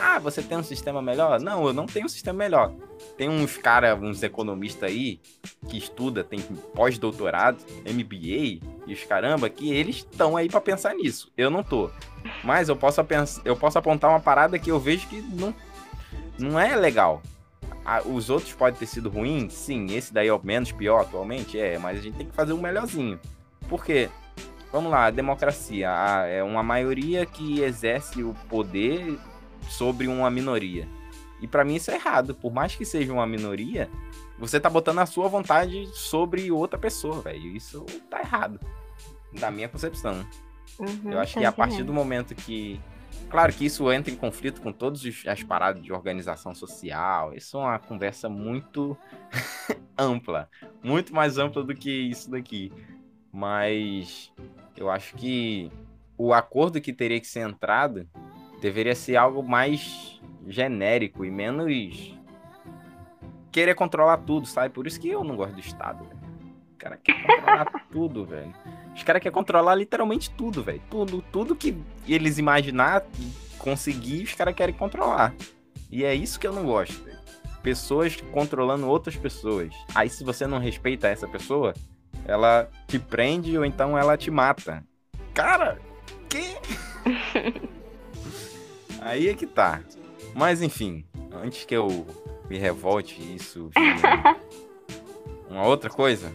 [0.00, 1.40] Ah, você tem um sistema melhor?
[1.40, 2.72] Não, eu não tenho um sistema melhor.
[3.16, 5.20] Tem uns cara, uns economistas aí
[5.68, 6.38] que estuda, tem
[6.72, 11.32] pós-doutorado, MBA e os caramba, que eles estão aí para pensar nisso.
[11.36, 11.90] Eu não tô.
[12.44, 13.04] Mas eu posso,
[13.44, 15.52] eu posso apontar uma parada que eu vejo que não,
[16.38, 17.20] não é legal.
[18.06, 19.86] os outros podem ter sido ruins, sim.
[19.90, 21.76] Esse daí é o menos pior atualmente, é.
[21.76, 23.18] Mas a gente tem que fazer um melhorzinho.
[23.68, 24.08] Por quê?
[24.70, 25.90] Vamos lá, democracia.
[26.28, 29.18] é uma maioria que exerce o poder
[29.68, 30.88] sobre uma minoria.
[31.40, 32.34] E para mim isso é errado.
[32.34, 33.88] Por mais que seja uma minoria,
[34.38, 37.56] você tá botando a sua vontade sobre outra pessoa, velho.
[37.56, 38.60] Isso tá errado.
[39.38, 40.26] Da minha concepção.
[40.78, 42.80] Uhum, eu acho que a partir do momento que.
[43.30, 47.34] Claro que isso entra em conflito com todas as paradas de organização social.
[47.34, 48.96] Isso é uma conversa muito
[49.98, 50.48] ampla.
[50.82, 52.72] Muito mais ampla do que isso daqui.
[53.30, 54.32] Mas
[54.76, 55.70] eu acho que
[56.16, 58.08] o acordo que teria que ser entrado
[58.60, 62.18] deveria ser algo mais genérico e menos
[63.50, 64.70] querer controlar tudo, sabe?
[64.70, 66.18] Por isso que eu não gosto do Estado, velho.
[66.74, 68.54] O cara quer controlar tudo, velho.
[68.94, 70.80] Os caras querem controlar literalmente tudo, velho.
[70.90, 73.04] Tudo, tudo que eles imaginar
[73.58, 75.34] conseguir, os caras querem controlar.
[75.90, 77.18] E é isso que eu não gosto, velho.
[77.62, 79.74] Pessoas controlando outras pessoas.
[79.94, 81.74] Aí se você não respeita essa pessoa,
[82.24, 84.84] ela te prende ou então ela te mata.
[85.34, 85.78] Cara,
[86.28, 86.56] que?
[89.00, 89.80] Aí é que tá.
[90.34, 92.06] Mas enfim, antes que eu
[92.48, 93.70] me revolte isso
[95.48, 96.32] uma outra coisa.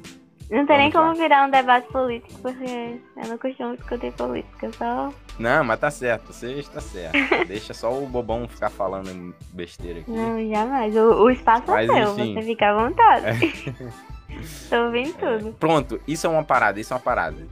[0.49, 1.13] Não tem nem como lá.
[1.13, 5.11] virar um debate político, porque eu não costumo discutir política, só.
[5.39, 7.17] Não, mas tá certo, você está certo.
[7.47, 10.11] Deixa só o bobão ficar falando besteira aqui.
[10.11, 10.95] Não, jamais.
[10.95, 12.33] O, o espaço é mas, é seu, enfim...
[12.35, 13.25] você fica à vontade.
[13.25, 13.93] É.
[14.69, 15.37] Tô ouvindo é.
[15.37, 15.53] tudo.
[15.53, 17.47] Pronto, isso é uma parada, isso é uma parada.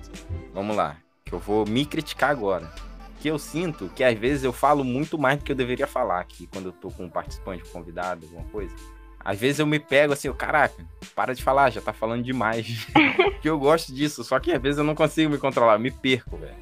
[0.53, 2.69] Vamos lá, que eu vou me criticar agora
[3.21, 6.19] que eu sinto que às vezes eu falo muito mais do que eu deveria falar
[6.19, 8.75] aqui quando eu tô com um participante, um convidado, alguma coisa.
[9.23, 10.83] Às vezes eu me pego assim, eu, caraca,
[11.15, 12.87] para de falar, já tá falando demais.
[13.39, 16.35] que eu gosto disso, só que às vezes eu não consigo me controlar, me perco,
[16.35, 16.55] velho.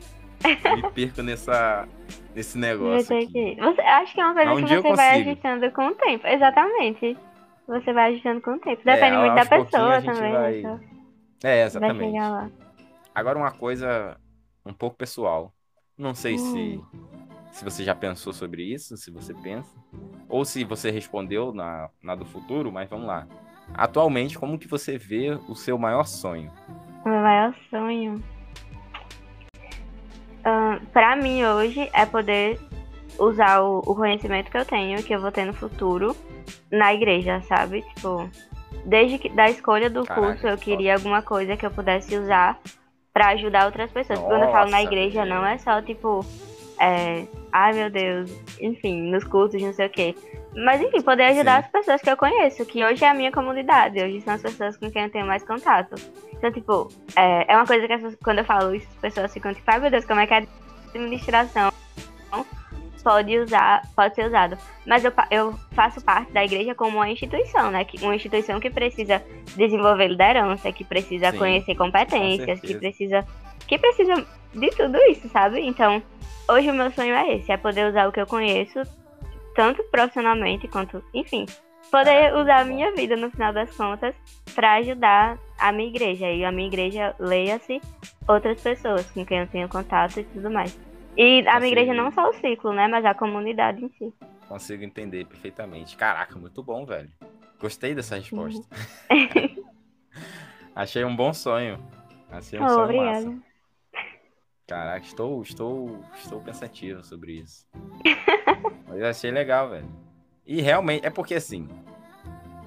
[0.75, 1.87] Me perco nessa,
[2.35, 3.07] nesse negócio.
[3.07, 6.27] Você, acho que é uma coisa que você vai ajustando com o tempo.
[6.27, 7.17] Exatamente.
[7.65, 8.81] você vai ajustando com o tempo.
[8.83, 10.33] Depende é, muito da pessoa também.
[10.33, 10.61] Vai...
[10.61, 10.79] Né?
[11.41, 12.17] É, exatamente.
[13.15, 14.17] Agora uma coisa
[14.65, 15.53] um pouco pessoal.
[15.99, 16.37] Não sei hum.
[16.37, 16.81] se,
[17.51, 19.75] se você já pensou sobre isso, se você pensa.
[20.29, 23.27] Ou se você respondeu na, na do futuro, mas vamos lá.
[23.73, 26.49] Atualmente, como que você vê o seu maior sonho?
[27.03, 28.23] O meu maior sonho?
[30.39, 32.57] Uh, para mim hoje é poder
[33.19, 36.15] usar o, o, conhecimento que eu tenho, que eu vou ter no futuro,
[36.71, 37.81] na igreja, sabe?
[37.81, 38.29] Tipo,
[38.85, 42.57] desde que, da escolha do Caraca, curso eu queria alguma coisa que eu pudesse usar
[43.19, 44.17] para ajudar outras pessoas.
[44.17, 46.25] Nossa, Quando eu falo na igreja, não é só tipo,
[46.79, 50.15] é, ai meu Deus, enfim, nos cursos, não sei o quê.
[50.55, 51.65] Mas enfim, poder ajudar Sim.
[51.65, 54.77] as pessoas que eu conheço, que hoje é a minha comunidade, hoje são as pessoas
[54.77, 55.95] com quem eu tenho mais contato.
[56.31, 59.69] Então, tipo, é, é uma coisa que quando eu falo isso, as pessoas ficam tipo,
[59.69, 60.43] ai meu Deus, como é que a
[60.95, 61.73] administração
[63.01, 64.57] pode usar, pode ser usado.
[64.85, 67.85] Mas eu, eu faço parte da igreja como uma instituição, né?
[68.01, 69.23] Uma instituição que precisa
[69.55, 73.25] desenvolver liderança, que precisa Sim, conhecer competências, que precisa.
[73.67, 75.61] Que precisa de tudo isso, sabe?
[75.61, 76.01] Então,
[76.49, 78.81] hoje o meu sonho é esse, é poder usar o que eu conheço,
[79.55, 81.45] tanto profissionalmente quanto, enfim,
[81.91, 84.15] poder é, usar a minha vida no final das contas
[84.55, 86.29] para ajudar a minha igreja.
[86.29, 87.81] E a minha igreja leia-se
[88.27, 90.88] outras pessoas com quem eu tenho contato e tudo mais.
[91.21, 92.87] E a minha igreja não só o ciclo, né?
[92.87, 94.13] Mas a comunidade em si.
[94.47, 95.97] Consigo entender perfeitamente.
[95.97, 97.11] Caraca, muito bom, velho.
[97.59, 98.65] Gostei dessa resposta.
[99.11, 99.65] Uhum.
[100.73, 101.77] Achei um bom sonho.
[102.31, 103.25] Achei um oh, sonho obrigada.
[103.25, 103.41] massa.
[104.65, 107.67] Caraca, estou, estou, estou pensativo sobre isso.
[108.87, 109.89] Mas achei legal, velho.
[110.45, 111.67] E realmente, é porque assim,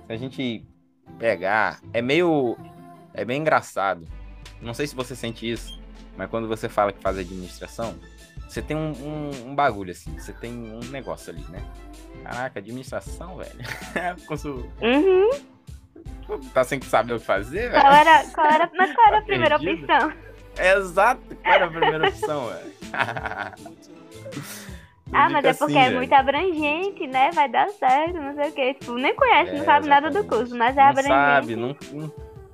[0.07, 0.67] se a gente
[1.19, 2.59] pegar, é meio,
[3.15, 4.07] é bem engraçado.
[4.61, 5.81] Não sei se você sente isso,
[6.17, 7.99] mas quando você fala que faz administração,
[8.53, 11.65] você tem um, um, um, bagulho assim, você tem um negócio ali, né?
[12.23, 13.49] Caraca, administração, velho.
[14.83, 15.31] uhum.
[16.53, 17.81] Tá sem saber o que fazer, velho?
[17.81, 20.13] Qual era, qual era, mas qual era a primeira opção?
[20.59, 22.73] Exato, qual era a primeira opção, velho?
[25.15, 27.31] ah, mas é porque assim, é muito abrangente, né?
[27.33, 28.75] Vai dar certo, não sei o quê.
[28.75, 31.15] Tipo, nem conhece, é, não sabe nada do curso, mas é não abrangente.
[31.15, 32.13] Sabe, não, não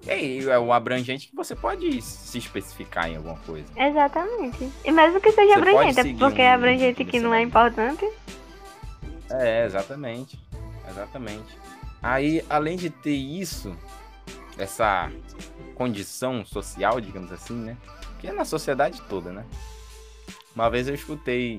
[0.08, 3.66] é, é o abrangente que você pode se especificar em alguma coisa.
[3.76, 4.70] Exatamente.
[4.84, 8.08] E mesmo que seja você abrangente, é porque um, é abrangente que não é importante.
[9.30, 10.38] É, exatamente.
[10.88, 11.58] Exatamente.
[12.02, 13.76] Aí, além de ter isso,
[14.56, 15.10] essa
[15.74, 17.76] condição social, digamos assim, né?
[18.18, 19.44] Que é na sociedade toda, né?
[20.54, 21.56] Uma vez eu escutei,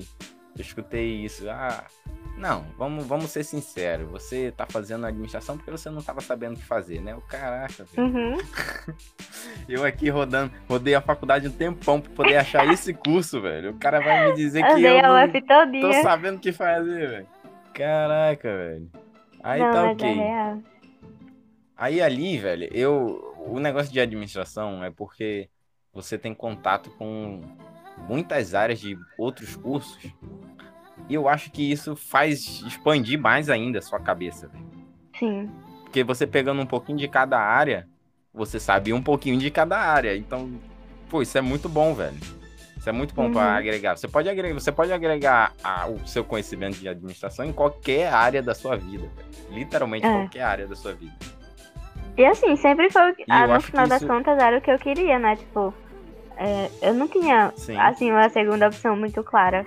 [0.56, 1.84] eu escutei isso, ah,
[2.40, 4.10] não, vamos, vamos ser sinceros.
[4.10, 7.14] Você tá fazendo administração porque você não tava sabendo o que fazer, né?
[7.14, 8.38] O caraca, uhum.
[9.68, 13.72] Eu aqui rodando, rodei a faculdade um tempão pra poder achar esse curso, velho.
[13.72, 17.26] O cara vai me dizer que eu não tô sabendo o que fazer, velho.
[17.74, 18.90] Caraca, velho.
[19.42, 20.20] Aí não, tá ok.
[20.20, 20.56] É
[21.76, 23.34] Aí ali, velho, eu.
[23.38, 25.48] O negócio de administração é porque
[25.92, 27.42] você tem contato com
[28.08, 29.98] muitas áreas de outros cursos
[31.08, 34.50] e eu acho que isso faz expandir mais ainda a sua cabeça.
[35.18, 35.50] Sim.
[35.82, 37.88] Porque você pegando um pouquinho de cada área,
[38.32, 40.16] você sabe um pouquinho de cada área.
[40.16, 40.50] Então,
[41.08, 42.16] pô, isso é muito bom, velho.
[42.76, 43.32] Isso é muito bom uhum.
[43.32, 43.96] para agregar.
[43.96, 48.42] Você pode agregar, você pode agregar a, o seu conhecimento de administração em qualquer área
[48.42, 49.06] da sua vida.
[49.14, 49.28] Velho.
[49.50, 50.10] Literalmente é.
[50.10, 51.12] qualquer área da sua vida.
[52.16, 53.14] E assim, sempre foi.
[53.28, 54.10] Ah, no final das isso...
[54.10, 55.36] contas era o que eu queria, né?
[55.36, 55.74] Tipo,
[56.36, 57.76] é, eu não tinha, Sim.
[57.76, 59.66] assim, uma segunda opção muito clara.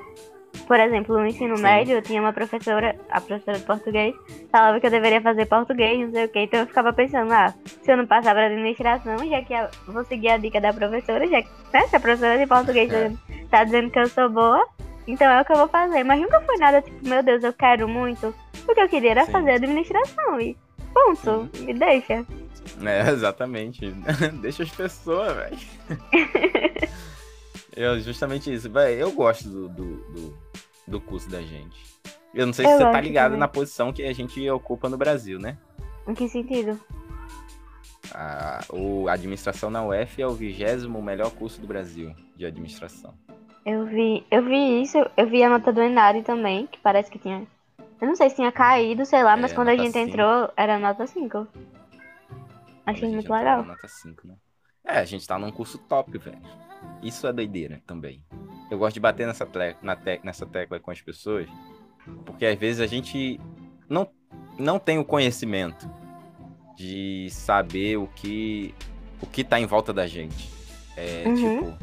[0.67, 1.63] Por exemplo, no ensino Sim.
[1.63, 4.15] médio, eu tinha uma professora, a professora de português,
[4.51, 7.53] falava que eu deveria fazer português, não sei o que, então eu ficava pensando, ah,
[7.65, 11.27] se eu não passar para administração, já que eu vou seguir a dica da professora,
[11.27, 13.11] já que né, se a professora de português é.
[13.49, 14.65] tá dizendo que eu sou boa,
[15.07, 16.03] então é o que eu vou fazer.
[16.03, 18.33] Mas nunca foi nada tipo, meu Deus, eu quero muito.
[18.67, 19.31] O que eu queria era Sim.
[19.31, 20.55] fazer administração e
[20.93, 21.65] ponto, Sim.
[21.65, 22.25] me deixa.
[22.85, 23.91] É, exatamente.
[24.41, 25.57] deixa as pessoas, velho.
[27.75, 28.69] É justamente isso.
[28.69, 30.37] Véi, eu gosto do, do, do,
[30.87, 31.81] do, curso da gente.
[32.33, 34.97] Eu não sei eu se você tá ligado na posição que a gente ocupa no
[34.97, 35.57] Brasil, né?
[36.07, 36.79] Em que sentido?
[38.13, 43.13] A, o administração na UF é o vigésimo melhor curso do Brasil de administração.
[43.65, 47.17] Eu vi, eu vi isso, eu vi a nota do Enari também, que parece que
[47.17, 47.47] tinha.
[48.01, 50.09] Eu não sei se tinha caído, sei lá, mas é, quando a gente 5.
[50.09, 51.47] entrou era nota 5.
[52.85, 53.63] Achei muito legal.
[53.63, 54.35] Nota 5, né?
[54.85, 56.41] É, a gente tá num curso top, velho.
[57.01, 58.21] Isso é doideira também.
[58.73, 59.47] Eu gosto de bater nessa,
[59.83, 61.47] na te nessa tecla com as pessoas,
[62.25, 63.39] porque às vezes a gente
[63.87, 64.09] não,
[64.57, 65.87] não tem o conhecimento
[66.75, 68.73] de saber o que
[69.21, 70.49] o que tá em volta da gente.
[70.97, 71.35] É, uhum.
[71.35, 71.77] tipo,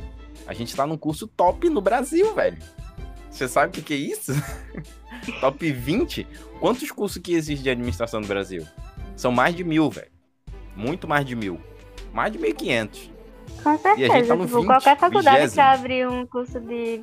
[0.48, 2.58] a gente tá num curso top no Brasil, velho.
[3.30, 4.32] Você sabe o que, que é isso?
[5.40, 6.26] top 20?
[6.58, 8.66] Quantos cursos que existem de administração no Brasil?
[9.14, 10.10] São mais de mil, velho.
[10.74, 11.60] Muito mais de mil.
[12.12, 13.12] Mais de 1.500.
[13.62, 14.12] Com certeza.
[14.12, 15.54] Tá tipo, 20, qualquer faculdade vigésimo.
[15.54, 17.02] pra abrir um curso de,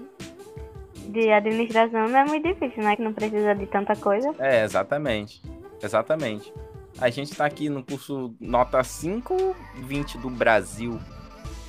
[1.10, 2.96] de administração não é muito difícil, né?
[2.96, 4.34] Que não precisa de tanta coisa.
[4.40, 5.42] É, exatamente.
[5.82, 6.52] Exatamente.
[7.00, 11.00] A gente tá aqui no curso nota 5, 20 do Brasil.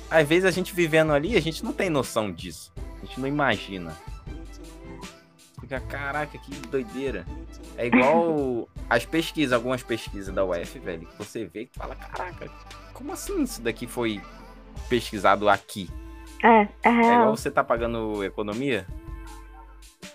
[0.09, 2.73] Às vezes a gente vivendo ali, a gente não tem noção disso.
[3.01, 3.95] A gente não imagina.
[5.61, 7.27] Fica, caraca, que doideira.
[7.77, 12.49] É igual as pesquisas, algumas pesquisas da UF, velho, que você vê que fala, caraca,
[12.91, 14.19] como assim isso daqui foi
[14.87, 15.89] pesquisado aqui?
[16.43, 17.13] É, é É real.
[17.21, 18.85] igual você tá pagando economia?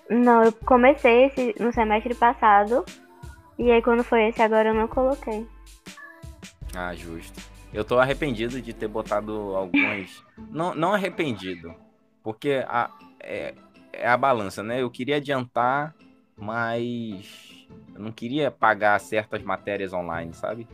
[0.09, 2.85] Não, eu comecei esse no semestre passado.
[3.59, 5.47] E aí quando foi esse agora eu não coloquei.
[6.75, 7.41] Ah, justo.
[7.73, 10.23] Eu tô arrependido de ter botado algumas.
[10.51, 11.75] não, não arrependido.
[12.23, 12.91] Porque a,
[13.21, 13.55] é,
[13.93, 14.81] é a balança, né?
[14.81, 15.95] Eu queria adiantar,
[16.37, 20.67] mas eu não queria pagar certas matérias online, sabe?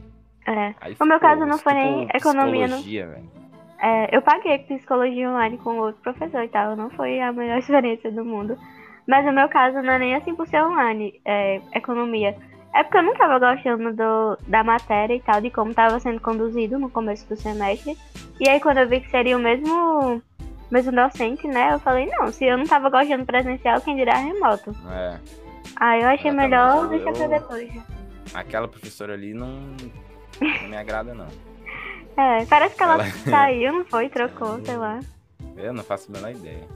[0.47, 0.74] É.
[0.81, 2.83] Aí No meu caso, não foi nem tipo, economia, não-.
[3.83, 6.76] É, eu paguei psicologia online com outro professor e tal.
[6.76, 8.57] Não foi a melhor experiência do mundo.
[9.07, 12.37] Mas no meu caso não é nem assim por ser online, é economia.
[12.72, 16.20] É porque eu não tava gostando do, da matéria e tal, de como tava sendo
[16.20, 17.97] conduzido no começo do semestre.
[18.39, 20.22] E aí quando eu vi que seria o mesmo,
[20.70, 21.72] mesmo docente, né?
[21.72, 24.72] Eu falei, não, se eu não tava gostando presencial, quem dirá remoto.
[24.93, 25.18] É.
[25.76, 27.70] Aí eu achei melhor eu- deixar pra eu- depois.
[28.33, 29.49] Aquela professora ali não,
[30.41, 31.26] não me agrada, não.
[32.17, 35.01] É, parece que ela, Ela- saiu, não foi, trocou, sei lá.
[35.57, 36.67] Eu não faço a menor ideia.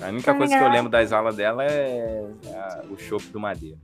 [0.00, 3.26] A única não me coisa que eu lembro das aulas dela é a- o chope
[3.26, 3.78] do madeira.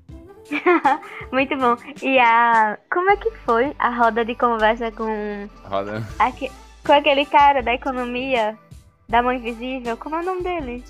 [1.33, 1.77] Muito bom.
[2.03, 2.77] E a.
[2.91, 6.03] Como é que foi a roda de conversa com, Roda.
[6.19, 6.51] aque-
[6.85, 8.59] com aquele cara da economia
[9.09, 9.97] da mão invisível?
[9.97, 10.85] Como é o nome dele?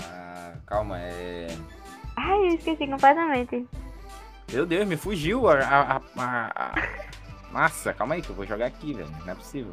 [0.00, 1.46] Ah, calma, é.
[2.16, 3.64] Ai, eu esqueci completamente.
[4.52, 5.54] Meu Deus, me fugiu a.
[5.60, 6.72] a, a-
[7.54, 9.08] a- a- Nossa, calma aí que eu vou jogar aqui, velho.
[9.24, 9.72] Não é possível.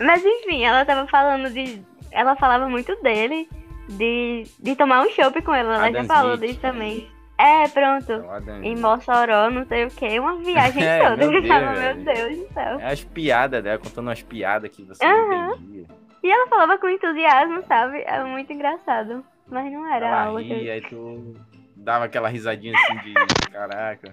[0.00, 1.82] Mas enfim, ela tava falando de.
[2.10, 3.48] Ela falava muito dele,
[3.88, 5.68] de, de tomar um chopp com ele.
[5.68, 6.48] Ela já Adam falou Smith.
[6.50, 7.10] disso também.
[7.38, 8.12] É, pronto.
[8.12, 8.76] É Adam Em.
[8.76, 11.26] Mossoró, não sei o que, uma viagem É, toda.
[11.26, 12.04] meu tava, Deus, meu velho.
[12.34, 12.80] Deus do céu.
[12.80, 15.26] É as piadas dela, contando umas piadas que você Aham.
[15.28, 15.86] não entendia.
[16.22, 18.02] E ela falava com entusiasmo, sabe?
[18.06, 19.24] É muito engraçado.
[19.48, 20.52] Mas não era Ela algo que.
[20.52, 21.34] ria, aí tu
[21.76, 23.14] dava aquela risadinha assim de
[23.50, 24.12] caraca,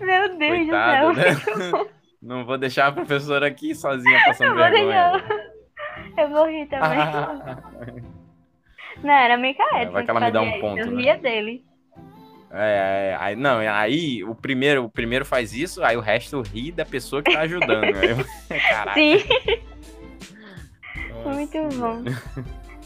[0.00, 1.84] Meu Deus coitado, do céu.
[1.84, 1.86] né?
[2.24, 5.12] Não vou deixar a professora aqui sozinha passando vergonha.
[5.12, 5.44] deixar.
[6.18, 6.98] Eu vou rir também.
[9.02, 9.68] Não, era Micael.
[9.74, 11.02] É, vai que ela me dá um ponto, Eu né?
[11.02, 11.64] ria dele.
[12.56, 16.70] É, é, aí, não, aí o primeiro, o primeiro faz isso, aí o resto ri
[16.70, 17.84] da pessoa que tá ajudando.
[17.98, 18.24] Eu-
[18.70, 18.94] Caraca.
[18.94, 19.16] Sim,
[21.10, 22.04] nossa, muito bom.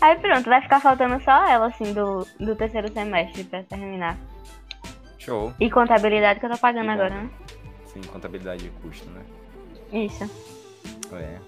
[0.00, 4.16] Aí pronto, vai ficar faltando só ela, assim, do, do terceiro semestre pra terminar.
[5.18, 5.52] Show.
[5.60, 7.28] E contabilidade que eu tô pagando agora, né?
[7.98, 9.22] Sim, contabilidade de custo, né?
[9.92, 10.30] Isso.
[11.12, 11.38] É.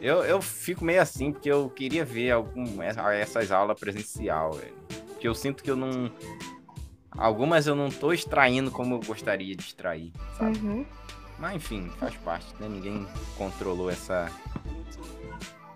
[0.00, 4.74] Eu, eu fico meio assim, porque eu queria ver algum, essas aulas presencial, velho.
[5.08, 6.10] Porque eu sinto que eu não.
[7.12, 10.58] Algumas eu não tô extraindo como eu gostaria de extrair, sabe?
[10.58, 10.84] Uhum.
[11.38, 12.68] Mas enfim, faz parte, né?
[12.68, 13.06] Ninguém
[13.38, 14.30] controlou essa.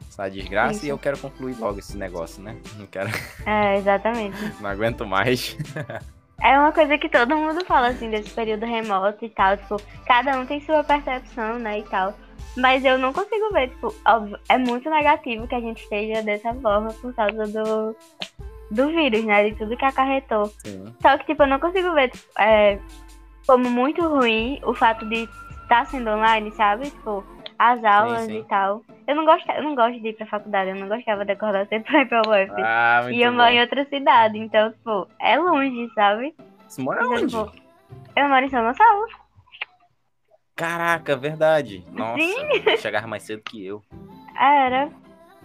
[0.09, 0.87] Essa desgraça Isso.
[0.87, 2.61] e eu quero concluir logo esse negócio, né?
[2.77, 3.09] Não quero.
[3.47, 4.37] É, exatamente.
[4.61, 5.57] Não aguento mais.
[6.41, 9.57] É uma coisa que todo mundo fala, assim, desse período remoto e tal.
[9.57, 9.77] Tipo,
[10.07, 12.15] cada um tem sua percepção, né, e tal.
[12.57, 16.55] Mas eu não consigo ver, tipo, óbvio, é muito negativo que a gente esteja dessa
[16.55, 17.97] forma por causa do,
[18.71, 20.47] do vírus, né, de tudo que acarretou.
[20.65, 20.95] Sim.
[21.01, 22.79] Só que, tipo, eu não consigo ver tipo, é,
[23.47, 25.29] como muito ruim o fato de
[25.63, 26.91] estar sendo online, sabe?
[26.91, 27.25] Tipo,
[27.59, 28.39] as aulas sim.
[28.39, 28.83] e tal.
[29.07, 31.67] Eu não, gosto, eu não gosto de ir pra faculdade, eu não gostava de acordar
[31.69, 32.53] sempre pra ir pra UF.
[32.63, 33.39] Ah, e eu bom.
[33.39, 36.35] moro em outra cidade, então, tipo, é longe, sabe?
[36.67, 37.27] Você mora Então, onde?
[37.27, 37.53] tipo,
[38.17, 39.07] eu moro em São Gonçalo.
[40.55, 41.85] Caraca, verdade.
[41.93, 42.77] Nossa, Sim.
[42.79, 43.83] chegava mais cedo que eu.
[44.39, 44.91] Era.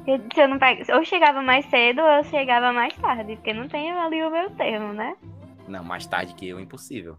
[0.05, 3.67] Se eu não pego, ou chegava mais cedo ou eu chegava mais tarde, porque não
[3.67, 5.15] tem ali o meu termo, né?
[5.67, 7.15] Não, mais tarde que eu, impossível.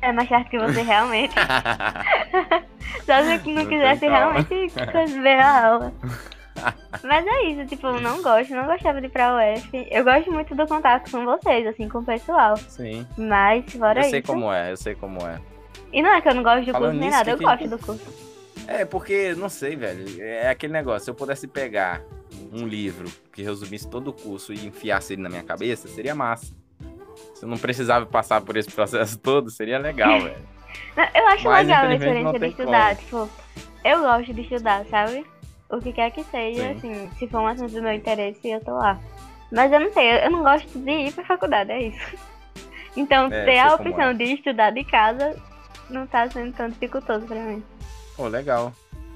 [0.00, 1.34] É mais tarde que você realmente.
[3.04, 4.68] Só se eu não quisesse realmente
[5.20, 5.92] ver a aula.
[7.02, 9.88] Mas é isso, tipo, eu não gosto, não gostava de ir pra UF.
[9.90, 12.56] Eu gosto muito do contato com vocês, assim, com o pessoal.
[12.56, 13.06] Sim.
[13.16, 14.10] Mas, fora eu isso.
[14.10, 15.40] sei como é, eu sei como é.
[15.92, 17.68] E não é que eu não gosto do Falando curso nem nada, eu que gosto
[17.68, 18.28] do curso.
[18.66, 20.22] É, porque, não sei, velho.
[20.22, 21.04] É aquele negócio.
[21.04, 22.02] Se eu pudesse pegar
[22.52, 26.54] um livro que resumisse todo o curso e enfiasse ele na minha cabeça, seria massa.
[27.38, 30.58] Se não precisava passar por esse processo todo, seria legal, velho.
[31.14, 33.30] Eu acho Mas, legal a experiência de estudar, tipo,
[33.84, 35.24] eu gosto de estudar, sabe?
[35.70, 36.70] O que quer que seja, Sim.
[36.70, 38.98] assim, se for um assunto do meu interesse, eu tô lá.
[39.52, 42.16] Mas eu não sei, eu não gosto de ir pra faculdade, é isso.
[42.96, 44.14] Então, É, ter a como opção é.
[44.14, 45.36] de estudar de casa
[45.88, 47.62] não tá sendo tão dificultoso pra mim.
[48.16, 48.72] Pô, legal.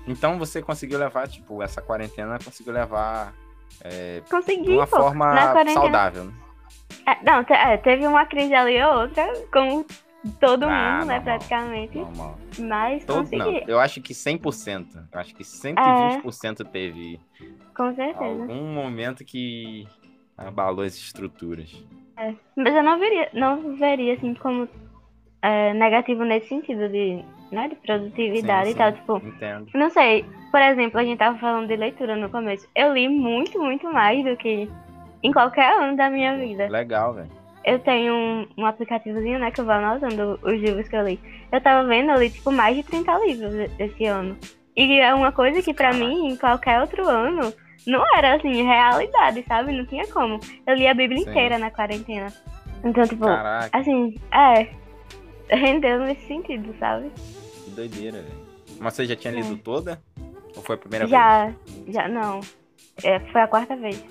[0.06, 3.34] Então você conseguiu levar, tipo, essa quarentena conseguiu levar
[3.82, 4.98] é, Consegui, de uma pô.
[4.98, 5.34] forma
[5.72, 6.32] saudável, né?
[7.06, 9.84] É, não, é, teve uma crise ali ou outra, como
[10.38, 10.68] todo Ah,
[11.00, 11.22] mundo, né, normal.
[11.22, 11.98] praticamente.
[11.98, 12.38] Normal.
[12.58, 14.86] Mas Todo, não, consegui, eu acho que 100%.
[15.12, 17.18] Eu acho que 120% teve
[17.74, 18.24] com certeza.
[18.24, 19.86] algum momento que
[20.36, 21.70] abalou as estruturas.
[22.56, 24.68] Mas eu não veria, não veria assim como
[25.40, 28.90] é, negativo nesse sentido de, né, de produtividade Sim, e tal.
[28.92, 28.96] sim.
[28.98, 29.70] Tipo, Entendo.
[29.74, 32.68] não sei, por exemplo, a gente tava falando de leitura no começo.
[32.76, 34.70] Eu li muito, muito mais do que
[35.22, 36.68] em qualquer ano da minha vida.
[36.68, 37.30] Legal, velho.
[37.64, 41.20] Eu tenho um, um aplicativozinho, né, que eu vou anotando os livros que eu li.
[41.52, 44.36] Eu tava vendo, eu li, tipo, mais de 30 livros esse ano.
[44.76, 46.04] E é uma coisa que pra Caraca.
[46.04, 47.52] mim, em qualquer outro ano,
[47.86, 49.70] não era, assim, realidade, sabe?
[49.72, 50.40] Não tinha como.
[50.66, 51.30] Eu li a Bíblia Sim.
[51.30, 52.32] inteira na quarentena.
[52.82, 54.68] Então, tipo, Caraca, assim, é,
[55.54, 57.10] rendeu nesse sentido, sabe?
[57.64, 58.42] que doideira, velho.
[58.80, 59.36] Mas você já tinha É.
[59.36, 60.02] lido toda?
[60.56, 61.10] Ou foi a primeira vez?
[61.12, 61.52] Já,
[61.86, 62.40] já, não.
[63.04, 64.04] É, foi a quarta vez.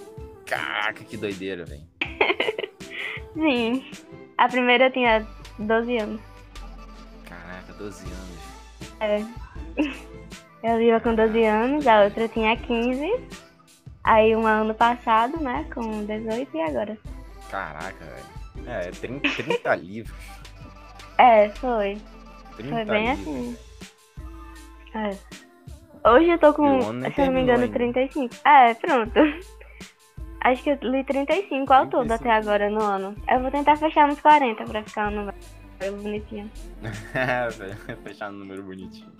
[0.51, 1.81] Caraca, que doideira, velho.
[3.33, 3.89] Sim.
[4.37, 5.25] A primeira eu tinha
[5.57, 6.21] 12 anos.
[7.23, 8.41] Caraca, 12 anos.
[8.99, 9.25] É.
[10.61, 13.01] Eu li com 12 anos, a outra tinha 15.
[14.03, 15.65] Aí um ano passado, né?
[15.73, 16.97] Com 18 e agora.
[17.49, 18.69] Caraca, velho.
[18.69, 20.17] É, é 30, 30 livros.
[21.17, 21.97] É, foi.
[22.57, 23.27] 30 Foi bem livros.
[23.27, 23.57] assim.
[24.95, 26.09] É.
[26.09, 27.73] Hoje eu tô com, se não me engano, ainda.
[27.73, 28.35] 35.
[28.45, 29.19] É, pronto.
[30.41, 32.13] Acho que eu li 35 ao todo 35.
[32.15, 33.15] até agora no ano.
[33.29, 35.37] Eu vou tentar fechar nos 40 pra ficar um número
[36.01, 36.49] bonitinho.
[38.03, 39.11] Fechar no número bonitinho.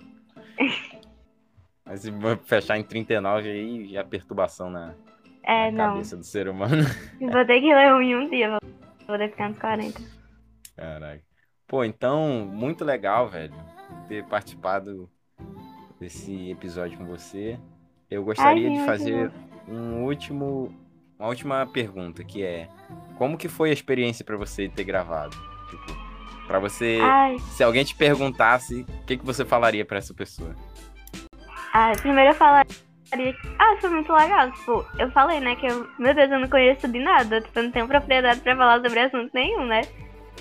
[1.84, 2.12] Mas se
[2.44, 4.94] fechar em 39 aí, já é perturbação na,
[5.42, 6.84] É, na cabeça do ser humano.
[7.20, 8.50] Vou ter que ler um em um dia.
[8.50, 8.60] Vou
[9.06, 10.00] vou ter que ficar nos 40.
[10.76, 11.22] Caraca.
[11.66, 13.54] Pô, então, muito legal, velho,
[14.08, 15.08] ter participado
[15.98, 17.58] desse episódio com você.
[18.10, 19.32] Eu gostaria Ai, de fazer
[19.68, 20.74] um último,
[21.22, 22.68] uma última pergunta, que é
[23.16, 25.36] como que foi a experiência pra você ter gravado?
[25.70, 25.96] Tipo,
[26.48, 30.54] para você, Ai, se alguém te perguntasse, o que que você falaria pra essa pessoa?
[31.72, 32.64] ai, primeiro eu falaria.
[33.12, 34.50] que- Ah, foi muito legal.
[34.52, 35.86] Tipo, eu falei, né, que eu.
[35.98, 37.40] Meu Deus, eu não conheço de nada.
[37.40, 39.82] Tipo, eu não tenho propriedade pra falar sobre assunto nenhum, né?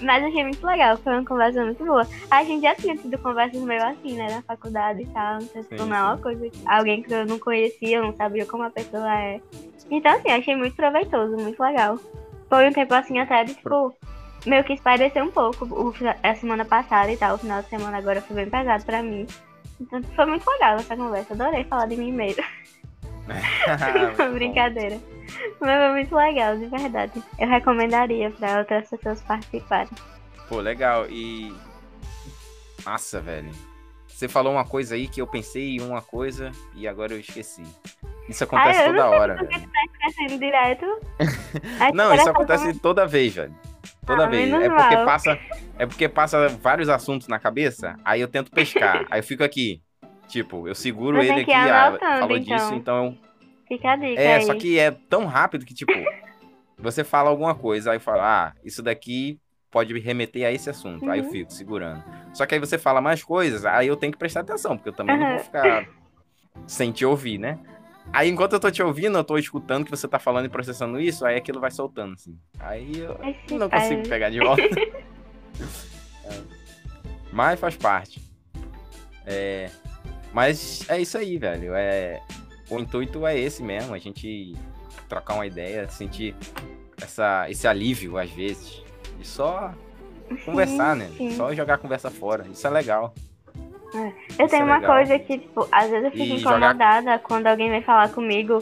[0.01, 2.07] Mas achei muito legal, foi uma conversa muito boa.
[2.29, 5.41] A gente já tinha tido conversas meio assim, né, na faculdade e tal.
[5.41, 6.49] Então, tipo, Sim, não é uma coisa.
[6.65, 9.39] Alguém que eu não conhecia, eu não sabia como a pessoa é.
[9.89, 11.99] Então, assim, achei muito proveitoso, muito legal.
[12.49, 13.95] Foi um tempo assim até de, tipo,
[14.45, 15.93] meio que espairecer um pouco o,
[16.23, 17.35] a semana passada e tal.
[17.35, 19.27] O final de semana agora foi bem pesado pra mim.
[19.79, 21.33] Então, foi muito legal essa conversa.
[21.33, 22.43] Adorei falar de mim mesmo.
[24.33, 24.99] Brincadeira.
[25.59, 27.23] Mas foi muito legal, de verdade.
[27.39, 29.89] Eu recomendaria pra outras pessoas participarem.
[30.49, 31.05] Pô, legal.
[31.09, 31.53] E.
[32.85, 33.51] Nossa, velho.
[34.07, 37.63] Você falou uma coisa aí que eu pensei em uma coisa e agora eu esqueci.
[38.29, 39.69] Isso acontece Ah, eu toda hora, velho.
[39.93, 40.85] Esquecendo direto.
[41.93, 43.55] Não, isso acontece toda vez, velho.
[44.05, 44.51] Toda Ah, vez.
[44.53, 45.05] É porque mal.
[45.05, 45.39] passa,
[45.77, 49.05] é porque passa vários assuntos na cabeça, aí eu tento pescar.
[49.09, 49.81] aí eu fico aqui.
[50.27, 52.55] Tipo, eu seguro Você ele aqui, ah, falou então.
[52.57, 53.17] disso, então.
[53.71, 54.45] Fica a dica É, aí.
[54.45, 55.93] só que é tão rápido que, tipo,
[56.77, 59.39] você fala alguma coisa, aí fala, ah, isso daqui
[59.71, 61.09] pode me remeter a esse assunto.
[61.09, 61.31] Aí eu Uhum.
[61.31, 62.03] fico segurando.
[62.33, 64.93] Só que aí você fala mais coisas, aí eu tenho que prestar atenção, porque eu
[64.93, 65.35] também não Aham.
[65.35, 65.87] vou ficar
[66.67, 67.57] sem te ouvir, né?
[68.11, 70.99] Aí enquanto eu tô te ouvindo, eu tô escutando que você tá falando e processando
[70.99, 72.37] isso, aí aquilo vai soltando, assim.
[72.59, 73.83] Aí eu Ai, se não faz.
[73.83, 74.61] consigo pegar de volta.
[76.25, 76.41] É.
[77.31, 78.21] Mas faz parte.
[79.25, 79.69] É,
[80.33, 81.73] Mas é isso aí, velho.
[81.73, 82.21] É...
[82.71, 84.55] O intuito é esse mesmo, a gente
[85.09, 86.33] trocar uma ideia, sentir
[87.01, 87.49] essa...
[87.49, 88.81] esse alívio às vezes.
[89.19, 89.73] E só
[90.45, 91.09] conversar, né?
[91.17, 91.31] sim.
[91.31, 92.45] Só jogar a conversa fora.
[92.51, 93.13] Isso é legal.
[93.93, 94.95] Eu Isso tenho é uma legal.
[94.95, 98.59] coisa que, tipo, às vezes eu fico E jogar- incomodada quando alguém vem falar comigo.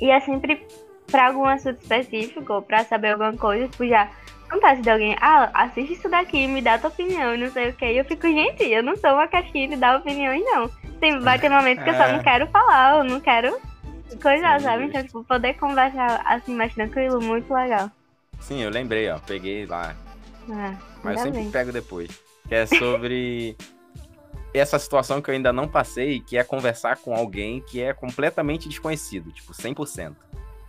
[0.00, 0.64] E é sempre
[1.10, 4.08] pra algum assunto específico, pra saber alguma coisa, tipo, já
[4.50, 7.72] acontece de alguém, ah, assiste isso daqui, me dá tua opinião, e não sei o
[7.72, 7.84] que.
[7.86, 10.68] E eu fico, gente, eu não sou uma caixinha de dar opiniões, não.
[11.00, 12.12] Tem, vai ter momentos que eu só É.
[12.12, 13.56] não quero falar, eu não quero
[14.20, 14.84] coisar, Sim, sabe?
[14.84, 17.90] Então, tipo, poder conversar assim mais tranquilo, muito legal.
[18.40, 19.18] Sim, eu lembrei, ó.
[19.18, 19.94] Peguei lá
[20.48, 20.74] É,
[21.04, 21.50] Mas eu sempre bem.
[21.50, 22.10] pego depois.
[22.48, 23.56] Que é sobre
[24.52, 28.68] essa situação que eu ainda não passei, que é conversar com alguém que é completamente
[28.68, 30.16] desconhecido, tipo, 100%.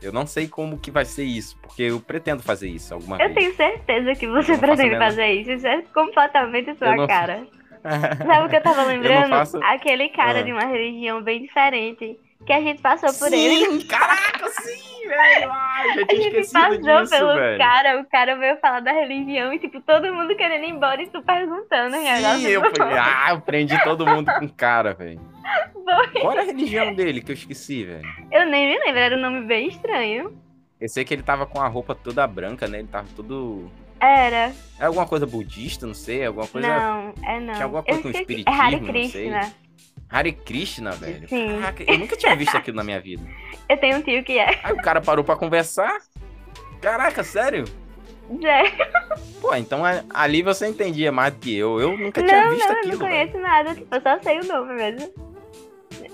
[0.01, 3.27] Eu não sei como que vai ser isso, porque eu pretendo fazer isso alguma Eu
[3.27, 3.35] vez.
[3.35, 5.51] tenho certeza que você Eu pretende a fazer isso.
[5.51, 7.45] Isso é completamente sua Eu não- cara.
[8.27, 9.29] Sabe o que eu tava lembrando?
[9.29, 10.43] faço- Aquele cara Ah.
[10.43, 12.17] de uma religião bem diferente.
[12.43, 13.83] que a gente passou por sim, ele.
[13.85, 15.51] Caraca, sim, velho.
[15.51, 17.57] Ai, já A tinha gente esquecido passou disso, pelo velho.
[17.59, 21.07] cara, o cara veio falar da religião e, tipo, todo mundo querendo ir embora e
[21.07, 21.95] tu perguntando.
[21.95, 25.21] agora Sim, eu falei, ah, eu prendi todo mundo com o cara, velho.
[25.73, 26.21] Foi.
[26.21, 28.07] Qual era a religião dele que eu esqueci, velho?
[28.31, 30.37] Eu nem me lembro, era um nome bem estranho.
[30.79, 32.79] Eu sei que ele tava com a roupa toda branca, né?
[32.79, 33.69] Ele tava todo.
[33.99, 34.51] Era.
[34.79, 36.67] É alguma coisa budista, não sei, alguma coisa.
[36.67, 37.53] Não, é não.
[37.53, 38.43] Tinha alguma coisa Eu com esqueci.
[38.47, 39.29] É Hare espiritismo, não sei.
[39.29, 39.53] Krishna.
[40.09, 41.29] Hare Krishna, velho.
[41.29, 41.59] Sim.
[41.59, 43.23] Caraca, eu nunca tinha visto aquilo na minha vida.
[43.69, 44.59] Eu tenho um tio que é.
[44.63, 45.99] Aí o cara parou pra conversar.
[46.81, 47.65] Caraca, sério?
[48.41, 48.63] Zé.
[49.39, 49.81] Pô, então
[50.13, 51.79] ali você entendia mais do que eu.
[51.79, 52.91] Eu nunca tinha Não, visto não, eu aquilo.
[52.99, 53.31] não velho.
[53.31, 53.75] conheço nada.
[53.75, 55.30] Tipo, eu só sei o nome mesmo.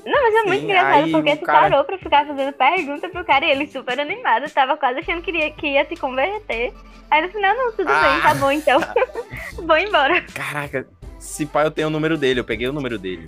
[0.10, 3.26] Não, mas é muito Sim, engraçado porque tu cara- parou pra ficar fazendo pergunta pro
[3.26, 6.74] cara e ele super animado, tava quase achando que ia, que ia te converter.
[7.12, 8.02] Aí no final, não, tudo Ah.
[8.02, 8.80] bem, tá bom então.
[9.66, 10.22] Vou embora.
[10.34, 10.88] Caraca,
[11.20, 12.40] se pá, eu tenho o número dele.
[12.40, 13.28] Eu peguei o número dele.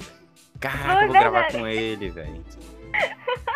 [0.60, 1.58] Caraca, eu vou gravar verdade.
[1.58, 2.44] com ele, velho.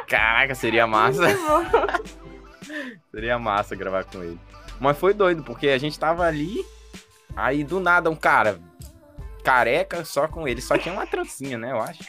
[0.08, 1.24] Caraca, seria massa.
[3.12, 4.40] Seria massa gravar com ele.
[4.80, 6.64] Mas foi doido, porque a gente tava ali,
[7.36, 8.60] aí do nada um cara
[9.44, 10.62] careca só com ele.
[10.62, 12.04] Só tinha uma trancinha, né, eu acho.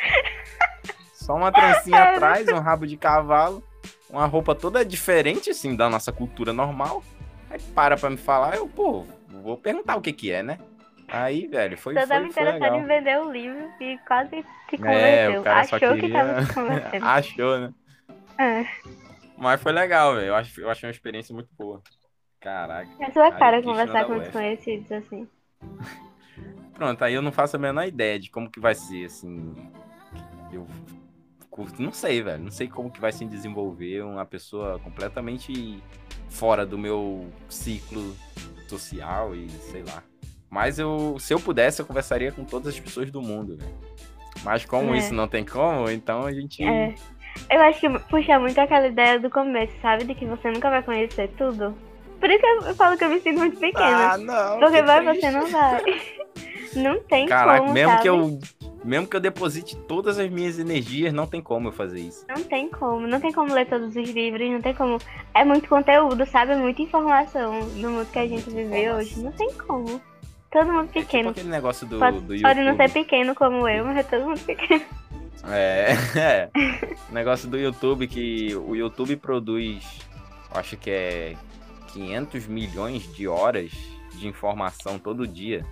[1.25, 2.11] Só uma trancinha Era.
[2.16, 3.62] atrás, um rabo de cavalo,
[4.11, 7.03] uma roupa toda diferente, assim, da nossa cultura normal.
[7.49, 9.07] Aí para pra me falar, eu, pô,
[9.43, 10.59] vou perguntar o que que é, né?
[11.09, 15.41] Aí, velho, foi, Você foi, tava interessado em vender o livro e quase É, convenceu.
[15.41, 16.25] o cara só Achou que queria...
[16.25, 17.05] tava te convencendo.
[17.07, 17.75] Achou, né?
[18.39, 18.66] É.
[19.39, 20.27] Mas foi legal, velho.
[20.27, 21.83] Eu, acho, eu achei uma experiência muito boa.
[22.39, 22.91] Caraca.
[23.01, 25.27] É sua cara conversar com da desconhecidos assim.
[26.75, 29.55] Pronto, aí eu não faço a menor ideia de como que vai ser, assim.
[30.53, 30.66] Eu
[31.55, 32.43] curto, não sei, velho.
[32.43, 35.81] Não sei como que vai se desenvolver uma pessoa completamente
[36.29, 38.13] fora do meu ciclo
[38.67, 40.03] social e sei lá.
[40.51, 43.75] Mas eu, se eu pudesse, eu conversaria com todas as pessoas do mundo, velho.
[44.43, 44.99] Mas como É.
[44.99, 46.65] isso não tem como, então a gente.
[46.65, 46.93] É.
[47.49, 50.05] Eu acho que puxa muito aquela ideia do começo, sabe?
[50.05, 51.73] De que você nunca vai conhecer tudo.
[52.19, 54.13] Por isso que eu falo que eu me sinto muito pequena.
[54.13, 54.59] Ah, não.
[54.59, 55.21] porque que vai, triste.
[55.21, 55.83] você não vai.
[56.75, 58.03] Não tem Caraca, como, mesmo sabe?
[58.03, 58.39] que eu.
[58.85, 62.26] Mesmo que eu deposite todas as minhas energias, não tem como eu fazer isso.
[62.28, 63.07] Não tem como.
[63.07, 64.99] Não tem como ler todos os livros, não tem como.
[65.35, 66.53] É muito conteúdo, sabe?
[66.53, 69.22] É muita informação no mundo que a gente vive hoje.
[69.22, 70.01] Não tem como.
[70.51, 71.30] Todo mundo É tipo pequeno.
[71.30, 74.41] aquele negócio do, pode, do pode não ser pequeno como eu, mas é todo mundo
[74.41, 74.85] pequeno.
[75.49, 76.51] É, é.
[77.11, 79.85] O negócio do YouTube que o YouTube produz,
[80.53, 81.37] acho que é
[81.93, 83.72] 500 milhões de horas
[84.12, 85.64] de informação todo dia.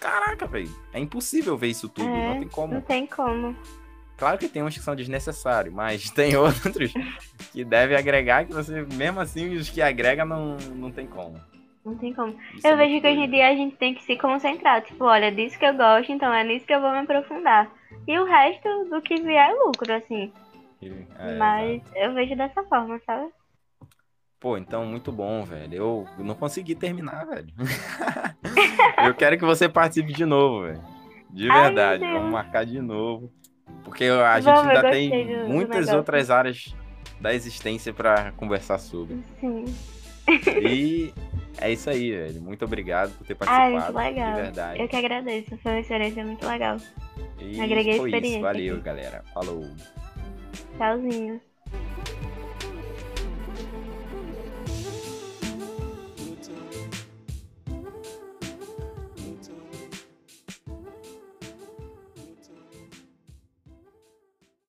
[0.00, 2.80] Caraca, velho, é impossível ver isso tudo, É, não tem Não como.
[2.82, 3.56] tem como.
[4.16, 6.92] Claro que tem uns que são desnecessários, mas tem outros
[7.52, 11.40] que devem agregar que você, mesmo assim, os que agrega não, não tem como.
[11.84, 12.36] Não tem como.
[12.54, 14.82] Isso é Eu vejo muito que hoje em dia a gente tem que se concentrar.
[14.82, 17.70] Tipo, olha, disso que eu gosto, então é nisso que eu vou me aprofundar.
[18.06, 20.32] E o resto do que vier é lucro, assim.
[20.82, 21.96] É, Mas exato.
[21.96, 23.28] eu vejo dessa forma, sabe?
[24.40, 25.74] Pô, então muito bom, velho.
[25.74, 27.48] Eu não consegui terminar, velho.
[29.04, 30.80] eu quero que você participe de novo, velho.
[31.30, 32.00] De Ai, verdade.
[32.04, 32.12] Deus.
[32.12, 33.32] Vamos marcar de novo.
[33.84, 35.96] Porque a gente ainda tem do- do muitas negócio.
[35.98, 36.74] outras áreas
[37.20, 39.18] da existência pra conversar sobre.
[39.40, 39.64] Sim.
[40.62, 41.12] E
[41.60, 42.40] é isso aí, velho.
[42.40, 43.92] Muito obrigado por ter Ai, participado.
[43.92, 44.34] muito legal.
[44.36, 44.80] De verdade.
[44.80, 45.56] Eu que agradeço.
[45.58, 46.76] Foi uma experiência muito legal.
[47.40, 48.16] E agreguei foi isso.
[48.16, 48.84] experiência Valeu, aqui.
[48.84, 49.24] galera.
[49.34, 49.64] Falou.
[50.76, 51.40] Tchauzinho.